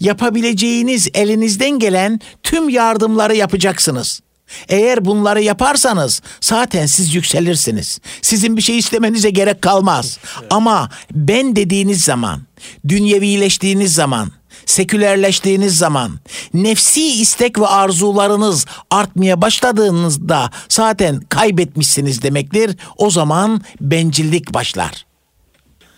yapabileceğiniz 0.00 1.08
elinizden 1.14 1.78
gelen 1.78 2.20
tüm 2.42 2.68
yardımları 2.68 3.36
yapacaksınız. 3.36 4.20
Eğer 4.68 5.04
bunları 5.04 5.42
yaparsanız 5.42 6.22
zaten 6.40 6.86
siz 6.86 7.14
yükselirsiniz. 7.14 8.00
Sizin 8.22 8.56
bir 8.56 8.62
şey 8.62 8.78
istemenize 8.78 9.30
gerek 9.30 9.62
kalmaz. 9.62 10.18
Ama 10.50 10.90
ben 11.12 11.56
dediğiniz 11.56 12.04
zaman, 12.04 12.42
dünyevileştiğiniz 12.88 13.94
zaman, 13.94 14.32
sekülerleştiğiniz 14.66 15.76
zaman, 15.76 16.20
nefsi 16.54 17.20
istek 17.20 17.58
ve 17.58 17.66
arzularınız 17.66 18.66
artmaya 18.90 19.42
başladığınızda 19.42 20.50
zaten 20.68 21.20
kaybetmişsiniz 21.20 22.22
demektir. 22.22 22.76
O 22.96 23.10
zaman 23.10 23.62
bencillik 23.80 24.54
başlar. 24.54 25.06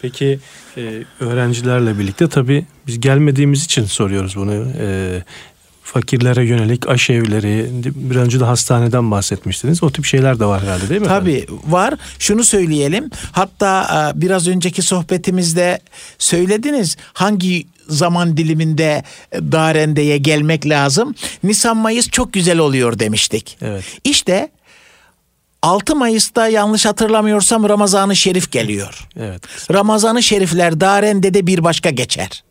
Peki 0.03 0.41
e, 0.77 1.03
öğrencilerle 1.21 1.99
birlikte 1.99 2.29
tabii 2.29 2.67
biz 2.87 3.01
gelmediğimiz 3.01 3.65
için 3.65 3.85
soruyoruz 3.85 4.37
bunu. 4.37 4.67
E, 4.81 5.23
fakirlere 5.83 6.45
yönelik 6.45 6.89
aşevleri, 6.89 7.71
bir 7.95 8.17
önce 8.17 8.41
de 8.41 8.45
hastaneden 8.45 9.11
bahsetmiştiniz. 9.11 9.83
O 9.83 9.91
tip 9.91 10.05
şeyler 10.05 10.41
de 10.41 10.45
var 10.45 10.63
herhalde 10.63 10.89
değil 10.89 11.01
mi? 11.01 11.07
Tabii 11.07 11.33
efendim? 11.33 11.59
var. 11.69 11.95
Şunu 12.19 12.45
söyleyelim. 12.45 13.11
Hatta 13.33 14.13
e, 14.17 14.21
biraz 14.21 14.49
önceki 14.49 14.83
sohbetimizde 14.83 15.81
söylediniz. 16.19 16.97
Hangi 17.13 17.67
zaman 17.89 18.37
diliminde 18.37 19.03
Darende'ye 19.35 20.19
gelmek 20.19 20.69
lazım? 20.69 21.15
Nisan 21.45 21.77
Mayıs 21.77 22.11
çok 22.11 22.33
güzel 22.33 22.59
oluyor 22.59 22.99
demiştik. 22.99 23.59
Evet. 23.63 23.85
İşte 24.05 24.51
6 25.63 25.97
Mayıs'ta 25.97 26.49
yanlış 26.49 26.87
hatırlamıyorsam 26.87 27.69
Ramazan-ı 27.69 28.17
Şerif 28.17 28.53
geliyor. 28.53 29.09
Evet. 29.17 29.43
Ramazan-ı 29.71 30.23
Şerifler 30.23 30.81
Daren'de 30.81 31.35
de 31.35 31.47
bir 31.47 31.65
başka 31.65 31.91
geçer. 31.91 32.43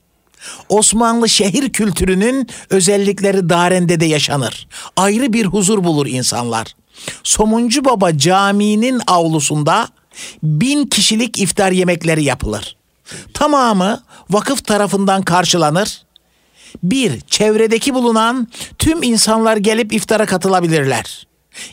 Osmanlı 0.69 1.29
şehir 1.29 1.69
kültürünün 1.69 2.47
özellikleri 2.69 3.49
Daren'de 3.49 3.99
de 3.99 4.05
yaşanır. 4.05 4.67
Ayrı 4.97 5.33
bir 5.33 5.45
huzur 5.45 5.83
bulur 5.83 6.07
insanlar. 6.07 6.75
Somuncu 7.23 7.85
Baba 7.85 8.17
Camii'nin 8.17 9.01
avlusunda 9.07 9.87
bin 10.43 10.85
kişilik 10.85 11.39
iftar 11.39 11.71
yemekleri 11.71 12.23
yapılır. 12.23 12.77
Tamamı 13.33 14.03
vakıf 14.29 14.65
tarafından 14.65 15.21
karşılanır. 15.21 16.03
Bir, 16.83 17.21
çevredeki 17.21 17.93
bulunan 17.93 18.47
tüm 18.79 19.03
insanlar 19.03 19.57
gelip 19.57 19.93
iftara 19.93 20.25
katılabilirler. 20.25 21.27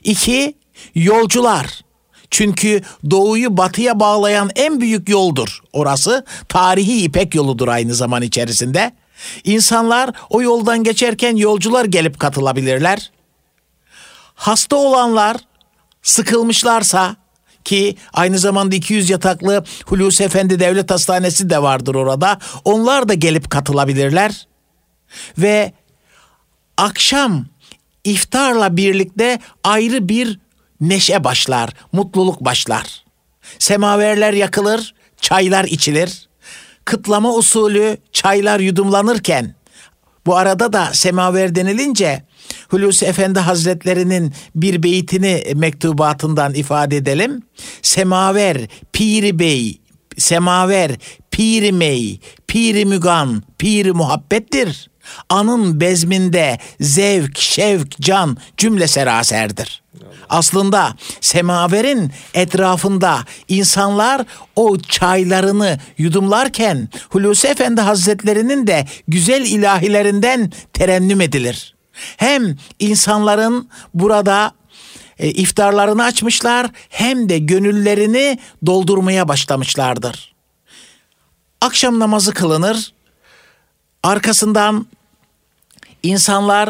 İki, 0.05 0.55
Yolcular. 0.95 1.81
Çünkü 2.31 2.83
doğuyu 3.11 3.57
batıya 3.57 4.01
bağlayan 4.01 4.51
en 4.57 4.81
büyük 4.81 5.09
yoldur. 5.09 5.59
Orası 5.73 6.25
tarihi 6.49 7.03
İpek 7.05 7.35
yoludur 7.35 7.69
aynı 7.69 7.95
zaman 7.95 8.23
içerisinde. 8.23 8.93
İnsanlar 9.45 10.11
o 10.31 10.43
yoldan 10.43 10.85
geçerken 10.85 11.37
yolcular 11.37 11.85
gelip 11.85 12.19
katılabilirler. 12.19 13.11
Hasta 14.35 14.77
olanlar 14.77 15.37
sıkılmışlarsa 16.03 17.17
ki 17.65 17.97
aynı 18.13 18.39
zamanda 18.39 18.75
200 18.75 19.11
yataklı 19.11 19.65
Hulusi 19.87 20.25
Efendi 20.25 20.61
Devlet 20.61 20.91
Hastanesi 20.91 21.51
de 21.51 21.63
vardır 21.63 21.95
orada. 21.95 22.39
Onlar 22.65 23.09
da 23.09 23.15
gelip 23.15 23.51
katılabilirler. 23.51 24.47
Ve 25.39 25.73
akşam 26.77 27.47
iftarla 28.05 28.77
birlikte 28.77 29.39
ayrı 29.65 30.09
bir 30.09 30.39
neşe 30.81 31.25
başlar, 31.25 31.71
mutluluk 31.93 32.41
başlar. 32.41 33.05
Semaverler 33.59 34.33
yakılır, 34.33 34.95
çaylar 35.21 35.65
içilir. 35.65 36.29
Kıtlama 36.85 37.35
usulü 37.35 37.97
çaylar 38.13 38.61
yudumlanırken 38.61 39.55
bu 40.27 40.37
arada 40.37 40.73
da 40.73 40.91
semaver 40.93 41.55
denilince 41.55 42.23
Hulusi 42.69 43.07
Efendi 43.07 43.41
Hazretlerinin 43.41 44.33
bir 44.55 44.83
beytini 44.83 45.45
mektubatından 45.55 46.55
ifade 46.55 46.97
edelim. 46.97 47.43
Semaver, 47.83 48.67
piri 48.93 49.39
bey, 49.39 49.81
semaver, 50.19 50.91
piri 51.31 51.73
mey, 51.73 52.21
piri 52.47 52.85
mügan, 52.85 53.43
piri 53.59 53.93
muhabbettir. 53.93 54.91
Anın 55.29 55.81
bezminde 55.81 56.59
zevk, 56.81 57.39
şevk, 57.39 58.01
can 58.01 58.37
cümle 58.57 58.87
seraserdir. 58.87 59.83
Aslında 60.29 60.95
semaverin 61.21 62.13
etrafında 62.35 63.25
insanlar 63.49 64.25
o 64.57 64.79
çaylarını 64.79 65.79
yudumlarken 65.99 66.89
Hulusi 67.09 67.47
Efendi 67.47 67.81
Hazretlerinin 67.81 68.67
de 68.67 68.87
güzel 69.09 69.47
ilahilerinden 69.47 70.53
terennüm 70.73 71.21
edilir. 71.21 71.75
Hem 72.17 72.57
insanların 72.79 73.69
burada 73.95 74.53
e, 75.19 75.29
iftarlarını 75.29 76.05
açmışlar 76.05 76.67
hem 76.89 77.29
de 77.29 77.39
gönüllerini 77.39 78.39
doldurmaya 78.67 79.29
başlamışlardır. 79.29 80.35
Akşam 81.61 81.99
namazı 81.99 82.35
kılınır. 82.35 82.93
Arkasından 84.03 84.87
insanlar 86.03 86.69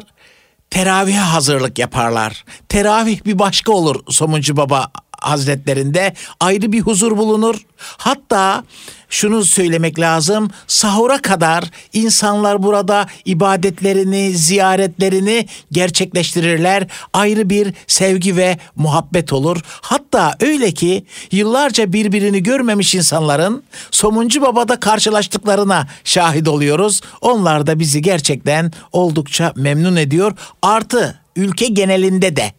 teravihe 0.71 1.19
hazırlık 1.19 1.79
yaparlar. 1.79 2.45
Teravih 2.69 3.25
bir 3.25 3.39
başka 3.39 3.73
olur 3.73 4.03
Somuncu 4.09 4.57
Baba 4.57 4.91
Hazretlerinde 5.21 6.15
ayrı 6.41 6.73
bir 6.73 6.81
huzur 6.81 7.17
bulunur. 7.17 7.57
Hatta 7.79 8.65
şunu 9.11 9.45
söylemek 9.45 10.01
lazım. 10.01 10.51
Sahura 10.67 11.23
kadar 11.23 11.65
insanlar 11.93 12.63
burada 12.63 13.07
ibadetlerini, 13.25 14.31
ziyaretlerini 14.31 15.47
gerçekleştirirler. 15.73 16.87
Ayrı 17.13 17.51
bir 17.51 17.75
sevgi 17.87 18.37
ve 18.37 18.59
muhabbet 18.77 19.33
olur. 19.33 19.61
Hatta 19.67 20.37
öyle 20.41 20.73
ki 20.73 21.05
yıllarca 21.33 21.93
birbirini 21.93 22.43
görmemiş 22.43 22.95
insanların 22.95 23.63
Somuncu 23.91 24.43
Baba'da 24.43 24.81
karşılaştıklarına 24.81 25.87
şahit 26.05 26.49
oluyoruz. 26.49 27.01
Onlar 27.21 27.67
da 27.67 27.79
bizi 27.79 28.03
gerçekten 28.03 28.73
oldukça 28.93 29.53
memnun 29.57 29.97
ediyor. 29.97 30.33
Artı 30.63 31.21
ülke 31.37 31.67
genelinde 31.67 32.37
de 32.37 32.53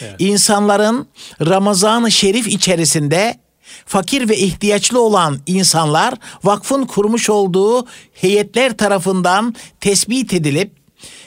Evet. 0.00 0.14
İnsanların 0.18 1.06
Ramazan-ı 1.40 2.10
Şerif 2.10 2.46
içerisinde 2.48 3.38
fakir 3.86 4.28
ve 4.28 4.36
ihtiyaçlı 4.36 5.00
olan 5.00 5.38
insanlar 5.46 6.14
vakfın 6.44 6.84
kurmuş 6.84 7.30
olduğu 7.30 7.86
heyetler 8.12 8.76
tarafından 8.76 9.54
tespit 9.80 10.32
edilip 10.32 10.82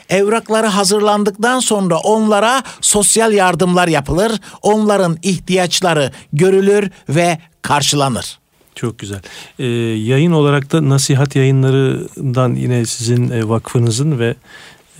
evrakları 0.08 0.66
hazırlandıktan 0.66 1.60
sonra 1.60 1.98
onlara 1.98 2.62
sosyal 2.80 3.32
yardımlar 3.32 3.88
yapılır. 3.88 4.32
Onların 4.62 5.18
ihtiyaçları 5.22 6.12
görülür 6.32 6.90
ve 7.08 7.38
karşılanır. 7.62 8.38
Çok 8.74 8.98
güzel. 8.98 9.20
Ee, 9.58 9.64
yayın 9.66 10.32
olarak 10.32 10.72
da 10.72 10.88
nasihat 10.88 11.36
yayınlarından 11.36 12.54
yine 12.54 12.86
sizin 12.86 13.30
e, 13.30 13.48
vakfınızın 13.48 14.18
ve 14.18 14.34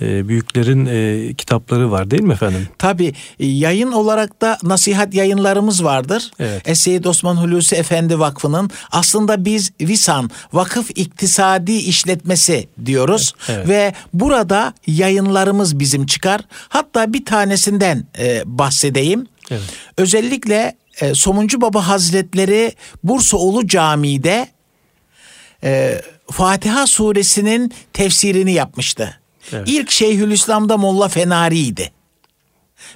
büyüklerin 0.01 0.85
e, 0.85 1.33
kitapları 1.33 1.91
var 1.91 2.11
değil 2.11 2.23
mi 2.23 2.33
efendim? 2.33 2.67
Tabii 2.77 3.13
e, 3.39 3.45
yayın 3.45 3.91
olarak 3.91 4.41
da 4.41 4.57
nasihat 4.63 5.13
yayınlarımız 5.13 5.83
vardır. 5.83 6.31
Evet. 6.39 6.61
Esseyyid 6.69 7.05
Osman 7.05 7.35
Hulusi 7.35 7.75
Efendi 7.75 8.19
Vakfı'nın 8.19 8.69
aslında 8.91 9.45
biz 9.45 9.71
VİSAN 9.81 10.29
Vakıf 10.53 10.89
İktisadi 10.95 11.73
İşletmesi 11.73 12.67
diyoruz. 12.85 13.33
Evet. 13.49 13.67
Ve 13.67 13.93
burada 14.13 14.73
yayınlarımız 14.87 15.79
bizim 15.79 16.05
çıkar. 16.05 16.41
Hatta 16.69 17.13
bir 17.13 17.25
tanesinden 17.25 18.07
e, 18.19 18.41
bahsedeyim. 18.45 19.27
Evet. 19.51 19.61
Özellikle 19.97 20.75
e, 21.01 21.13
Somuncu 21.13 21.61
Baba 21.61 21.87
Hazretleri 21.87 22.73
Bursaoğlu 23.03 23.67
Camii'de 23.67 24.47
e, 25.63 26.01
Fatiha 26.31 26.87
suresinin 26.87 27.73
tefsirini 27.93 28.53
yapmıştı. 28.53 29.19
Evet. 29.53 29.67
İlk 29.67 29.91
Şeyhülislam'da 29.91 30.77
Molla 30.77 31.07
Fenari'ydi. 31.07 31.91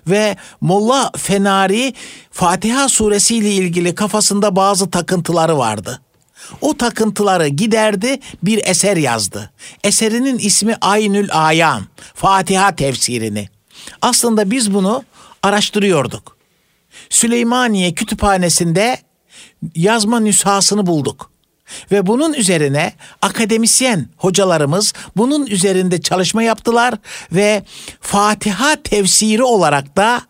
Ve 0.08 0.38
Molla 0.62 1.12
Fenari 1.18 1.93
Fatiha 2.32 2.89
suresiyle 2.89 3.52
ilgili 3.52 3.95
kafasında 3.95 4.56
bazı 4.56 4.89
takıntıları 4.89 5.58
vardı. 5.58 6.02
O 6.62 6.78
takıntıları 6.78 7.47
giderdi 7.47 8.20
bir 8.43 8.62
eser 8.66 8.97
yazdı. 8.97 9.52
Eserinin 9.84 10.38
ismi 10.38 10.76
Aynül 10.82 11.30
Ayan, 11.32 11.84
Fatiha 12.14 12.76
tefsirini. 12.76 13.49
Aslında 14.02 14.52
biz 14.52 14.74
bunu 14.74 15.04
araştırıyorduk. 15.43 16.38
Süleymaniye 17.10 17.93
Kütüphanesi'nde 17.93 18.97
yazma 19.76 20.20
nüshasını 20.20 20.86
bulduk. 20.86 21.31
Ve 21.91 22.07
bunun 22.07 22.34
üzerine 22.34 22.93
akademisyen 23.22 24.07
hocalarımız 24.17 24.93
bunun 25.17 25.47
üzerinde 25.47 26.01
çalışma 26.01 26.43
yaptılar 26.43 26.93
ve 27.32 27.63
Fatiha 28.01 28.76
tefsiri 28.84 29.43
olarak 29.43 29.97
da 29.97 30.22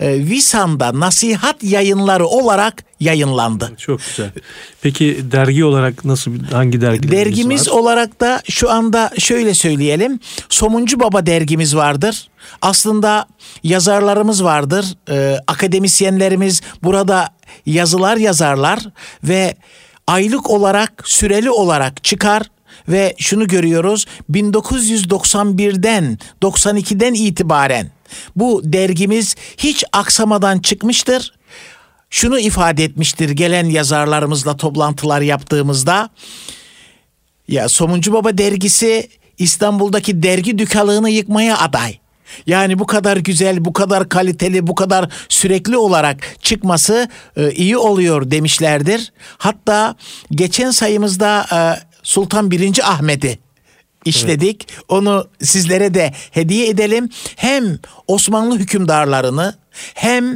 e, 0.00 0.26
Visan'da 0.26 1.00
nasihat 1.00 1.62
yayınları 1.62 2.26
olarak 2.26 2.84
yayınlandı. 3.00 3.72
Çok 3.78 4.00
güzel. 4.08 4.30
Peki 4.82 5.18
dergi 5.32 5.64
olarak 5.64 6.04
nasıl 6.04 6.44
hangi 6.52 6.80
dergileriniz 6.80 7.26
Dergimiz 7.26 7.68
var? 7.68 7.72
olarak 7.72 8.20
da 8.20 8.42
şu 8.48 8.70
anda 8.70 9.10
şöyle 9.18 9.54
söyleyelim. 9.54 10.20
Somuncu 10.48 11.00
Baba 11.00 11.26
dergimiz 11.26 11.76
vardır. 11.76 12.28
Aslında 12.62 13.26
yazarlarımız 13.62 14.44
vardır. 14.44 14.86
Ee, 15.10 15.38
akademisyenlerimiz 15.46 16.62
burada 16.82 17.28
yazılar 17.66 18.16
yazarlar 18.16 18.78
ve 19.24 19.56
aylık 20.06 20.50
olarak 20.50 21.02
süreli 21.04 21.50
olarak 21.50 22.04
çıkar 22.04 22.42
ve 22.88 23.14
şunu 23.18 23.46
görüyoruz 23.46 24.06
1991'den 24.30 26.18
92'den 26.42 27.14
itibaren 27.14 27.90
bu 28.36 28.60
dergimiz 28.64 29.34
hiç 29.56 29.84
aksamadan 29.92 30.58
çıkmıştır 30.58 31.32
şunu 32.14 32.38
ifade 32.38 32.84
etmiştir 32.84 33.30
gelen 33.30 33.66
yazarlarımızla 33.66 34.56
toplantılar 34.56 35.20
yaptığımızda. 35.20 36.10
Ya 37.48 37.68
Somuncu 37.68 38.12
Baba 38.12 38.38
dergisi 38.38 39.08
İstanbul'daki 39.38 40.22
dergi 40.22 40.58
dükkanlığını 40.58 41.10
yıkmaya 41.10 41.58
aday. 41.58 41.98
Yani 42.46 42.78
bu 42.78 42.86
kadar 42.86 43.16
güzel, 43.16 43.64
bu 43.64 43.72
kadar 43.72 44.08
kaliteli, 44.08 44.66
bu 44.66 44.74
kadar 44.74 45.08
sürekli 45.28 45.76
olarak 45.76 46.36
çıkması 46.42 47.08
e, 47.36 47.50
iyi 47.52 47.76
oluyor 47.76 48.30
demişlerdir. 48.30 49.12
Hatta 49.38 49.94
geçen 50.30 50.70
sayımızda 50.70 51.46
e, 51.52 51.58
Sultan 52.02 52.50
1. 52.50 52.90
Ahmet'i 52.90 53.38
işledik. 54.04 54.68
Onu 54.88 55.28
sizlere 55.42 55.94
de 55.94 56.12
hediye 56.30 56.68
edelim. 56.68 57.08
Hem 57.36 57.78
Osmanlı 58.06 58.58
hükümdarlarını 58.58 59.54
hem 59.94 60.34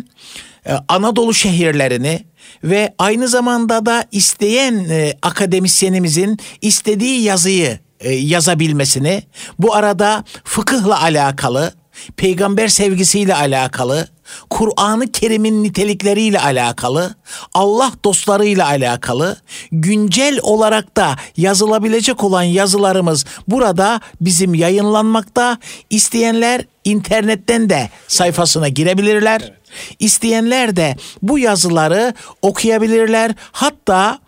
e, 0.67 0.73
Anadolu 0.89 1.35
şehirlerini 1.35 2.25
ve 2.65 2.95
aynı 2.99 3.29
zamanda 3.29 3.87
da 3.87 4.05
isteyen 4.13 4.87
e, 4.91 5.15
akademisyenimizin 5.23 6.39
istediği 6.61 7.23
yazıyı 7.23 7.79
e, 8.01 8.13
yazabilmesini, 8.13 9.23
bu 9.59 9.75
arada 9.75 10.25
fıkıhla 10.45 11.03
alakalı, 11.03 11.73
peygamber 12.17 12.69
sevgisiyle 12.69 13.35
alakalı, 13.35 14.09
Kur'an-ı 14.51 15.13
Kerim'in 15.13 15.63
nitelikleriyle 15.63 16.41
alakalı, 16.41 17.15
Allah 17.55 17.93
dostlarıyla 18.05 18.67
alakalı, 18.67 19.37
güncel 19.73 20.39
olarak 20.43 20.97
da 20.97 21.17
yazılabilecek 21.37 22.25
olan 22.25 22.43
yazılarımız 22.43 23.25
burada 23.49 24.01
bizim 24.21 24.55
yayınlanmakta. 24.55 25.59
İsteyenler 25.91 26.65
internetten 26.85 27.71
de 27.71 27.91
sayfasına 28.09 28.69
girebilirler. 28.69 29.53
İsteyenler 29.99 30.77
de 30.77 30.97
bu 31.23 31.39
yazıları 31.39 32.15
okuyabilirler. 32.43 33.35
Hatta 33.53 34.19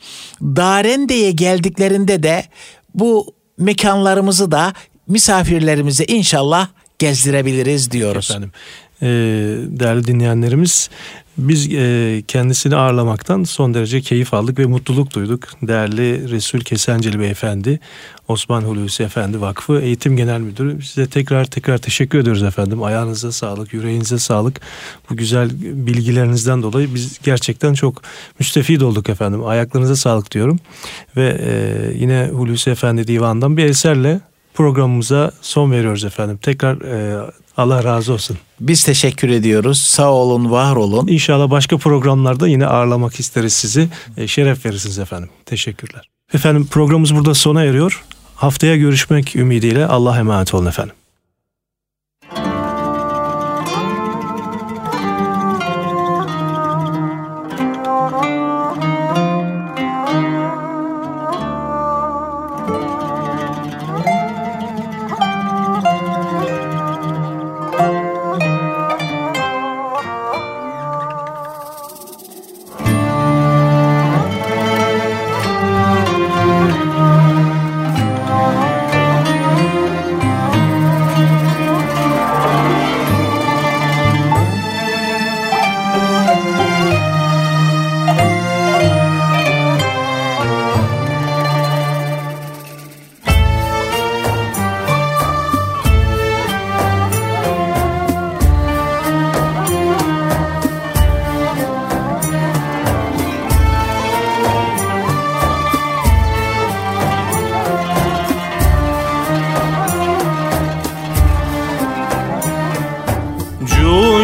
Darende'ye 0.43 1.31
geldiklerinde 1.31 2.23
de 2.23 2.45
bu 2.95 3.35
mekanlarımızı 3.59 4.51
da 4.51 4.73
misafirlerimize 5.07 6.05
inşallah 6.05 6.69
gezdirebiliriz 7.01 7.91
diyoruz. 7.91 8.31
Efendim, 8.31 8.51
e, 9.03 9.07
değerli 9.81 10.07
dinleyenlerimiz 10.07 10.91
biz 11.39 11.75
e, 11.75 12.23
kendisini 12.29 12.77
ağırlamaktan 12.77 13.45
son 13.45 13.75
derece 13.75 14.01
keyif 14.01 14.35
aldık 14.35 14.59
ve 14.59 14.67
mutluluk 14.67 15.15
duyduk. 15.15 15.49
Değerli 15.63 16.31
Resul 16.31 16.61
Kesenceli 16.61 17.21
Beyefendi, 17.21 17.81
Osman 18.29 18.63
Hulusi 18.63 19.03
Efendi 19.03 19.41
Vakfı 19.41 19.81
Eğitim 19.81 20.17
Genel 20.17 20.41
Müdürü. 20.41 20.83
Size 20.83 21.07
tekrar 21.07 21.45
tekrar 21.45 21.79
teşekkür 21.79 22.19
ediyoruz 22.19 22.43
efendim. 22.43 22.83
Ayağınıza 22.83 23.33
sağlık, 23.33 23.73
yüreğinize 23.73 24.19
sağlık. 24.19 24.61
Bu 25.11 25.17
güzel 25.17 25.51
bilgilerinizden 25.61 26.63
dolayı 26.63 26.95
biz 26.95 27.19
gerçekten 27.23 27.75
çok 27.75 28.03
müstefid 28.39 28.81
olduk 28.81 29.09
efendim. 29.09 29.45
Ayaklarınıza 29.45 29.97
sağlık 29.97 30.33
diyorum. 30.33 30.59
Ve 31.17 31.39
e, 31.41 31.99
yine 31.99 32.29
Hulusi 32.33 32.71
Efendi 32.71 33.07
Divan'dan 33.07 33.57
bir 33.57 33.65
eserle 33.65 34.21
programımıza 34.61 35.33
son 35.43 35.73
veriyoruz 35.73 36.05
efendim. 36.05 36.39
Tekrar 36.43 36.81
e, 36.81 37.27
Allah 37.57 37.85
razı 37.85 38.13
olsun. 38.13 38.39
Biz 38.61 38.85
teşekkür 38.85 39.29
ediyoruz. 39.29 39.83
Sağ 39.83 40.13
olun, 40.13 40.51
var 40.51 40.77
olun. 40.77 41.07
İnşallah 41.07 41.51
başka 41.51 41.79
programlarda 41.79 42.49
yine 42.49 42.67
ağırlamak 42.67 43.21
isteriz 43.21 43.53
sizi. 43.53 43.89
E, 44.17 44.27
şeref 44.27 44.67
verirsiniz 44.67 44.99
efendim. 44.99 45.31
Teşekkürler. 45.47 46.09
Efendim 46.35 46.67
programımız 46.71 47.15
burada 47.15 47.35
sona 47.35 47.65
eriyor. 47.65 48.05
Haftaya 48.35 48.77
görüşmek 48.77 49.37
ümidiyle 49.37 49.87
Allah'a 49.87 50.19
emanet 50.19 50.55
olun 50.55 50.67
efendim. 50.67 50.95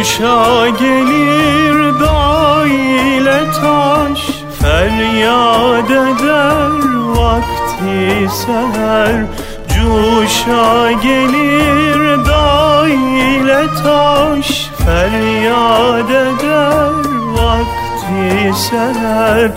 Cuşa 0.07 0.69
gelir 0.69 1.99
dağ 1.99 2.65
ile 2.67 3.39
taş. 3.61 4.27
Feryat 4.61 5.91
eder 5.91 6.71
vakti 7.17 8.29
seher 8.29 9.25
Cuşa 9.67 10.91
gelir 10.91 12.25
dağ 12.25 12.87
ile 12.87 13.67
taş. 13.83 14.69
Feryat 14.85 16.09
eder 16.09 16.93
vakti 17.37 18.53
seher 18.57 19.51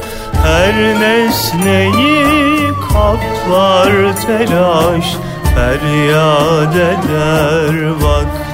Her 0.44 1.00
nesneyi 1.00 2.68
kaplar 2.92 3.92
telaş. 4.26 5.16
Feryat 5.54 6.74
eder 6.74 7.90
vakti 8.02 8.49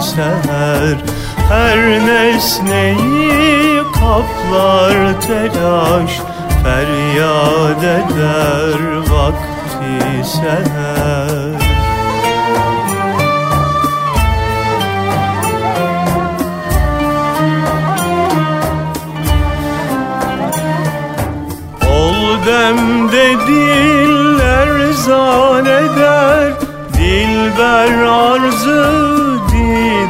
seher. 0.00 0.96
Her 1.48 1.78
nesneyi 2.06 3.82
kaplar 3.94 5.20
telaş 5.20 6.20
Feryat 6.62 7.84
eder 7.84 8.80
vakti 9.10 10.24
seher. 10.24 11.64
Ol 21.90 22.46
demde 22.46 23.46
diller 23.46 24.92
zanneder 24.92 26.52
Dilber 26.94 28.02
arzı 28.02 29.23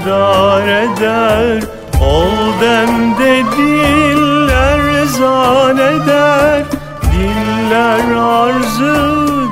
didar 0.05 0.69
eder 0.69 1.63
Ol 2.01 2.61
demde 2.61 3.43
diller 3.57 5.05
zanneder 5.07 6.65
Diller 7.13 8.17
arzı 8.17 8.97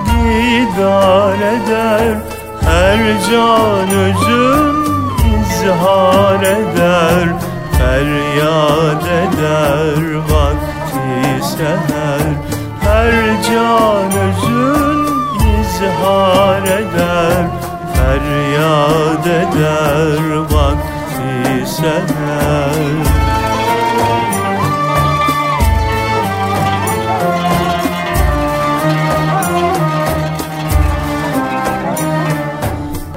didar 0.07 1.37
eder 1.37 2.17
Her 2.61 2.99
can 3.31 3.91
özüm 3.91 4.83
izhar 5.41 6.43
eder. 6.43 7.29
Feryat 7.79 9.05
eder 9.05 10.15
vakti 10.15 11.45
seher 11.45 12.27
Her 12.81 13.43
can 13.43 14.21
özün 14.21 15.07
izhar 15.61 16.63
eder 16.63 17.62
Feryat 18.03 19.27
eder 19.27 20.25
vakti 20.53 21.67
seher. 21.67 23.03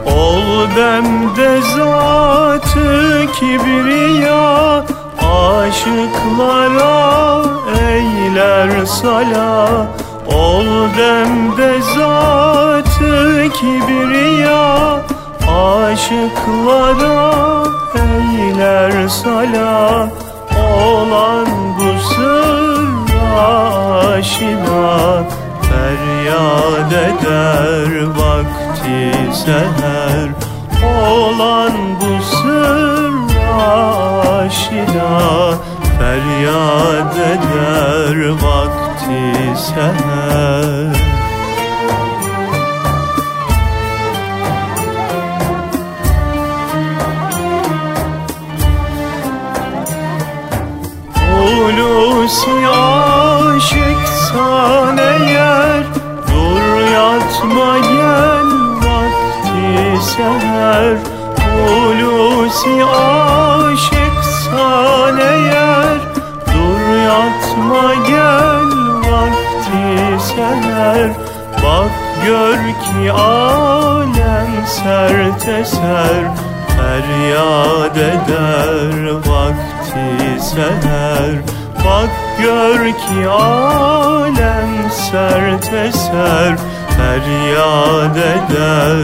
Ol 0.05 0.69
demde 0.75 1.61
zatı 1.61 3.25
kibriya 3.39 4.83
Aşıklara 5.65 6.95
eyler 7.89 8.85
sala 8.85 9.87
Ol 10.27 10.65
demde 10.97 11.81
zatı 11.81 13.49
kibriya 13.53 15.01
Aşıklara 15.47 17.45
eyler 18.55 19.07
sala 19.07 20.09
Olan 20.85 21.47
bu 21.77 22.13
sırra 22.13 23.47
aşina 24.13 25.23
Feryat 25.61 26.93
eder 26.93 28.03
vakti 28.03 29.33
seher. 29.33 30.29
Olan 31.09 31.73
bu 32.01 32.23
sırra 32.23 33.65
aşina 34.31 35.53
Feryat 35.99 37.17
eder 37.17 38.29
vakti 38.29 38.84
seher 39.55 40.95
Hulusi 51.31 52.67
aşık 52.67 54.07
Dur 56.27 56.91
yatma 56.91 57.77
gel 57.79 58.49
vakti 58.85 60.03
seher. 60.03 60.97
Hulusi 61.55 62.85
aşık 62.85 64.23
sana 64.23 65.21
eğer 65.21 65.99
Dur 66.47 66.97
yatma 66.97 67.93
gel 68.07 68.84
vakti 69.15 70.19
seher 70.27 71.09
Bak 71.63 71.91
gör 72.27 72.61
ki 72.83 73.11
alem 73.11 74.51
sert 74.67 75.47
eser. 75.47 76.23
Feryat 76.75 77.97
eder 77.97 79.13
vakti 79.27 80.41
seher 80.49 81.33
Bak 81.85 82.13
gör 82.43 82.81
ki 83.03 83.29
alem 83.29 84.73
sert 84.91 85.73
eser. 85.73 86.55
Feryat 86.97 88.17
eder 88.17 88.97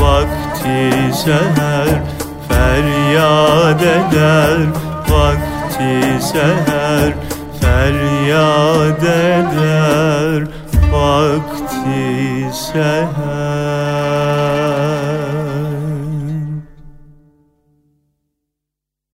vakti 0.00 1.12
seher 1.24 1.90
Feryat 2.48 3.82
eder 3.82 4.58
vakti 5.08 6.22
seher 6.32 7.35
feryat 7.76 9.02
eder 9.02 10.46
vakti 10.92 12.48
seher. 12.52 13.76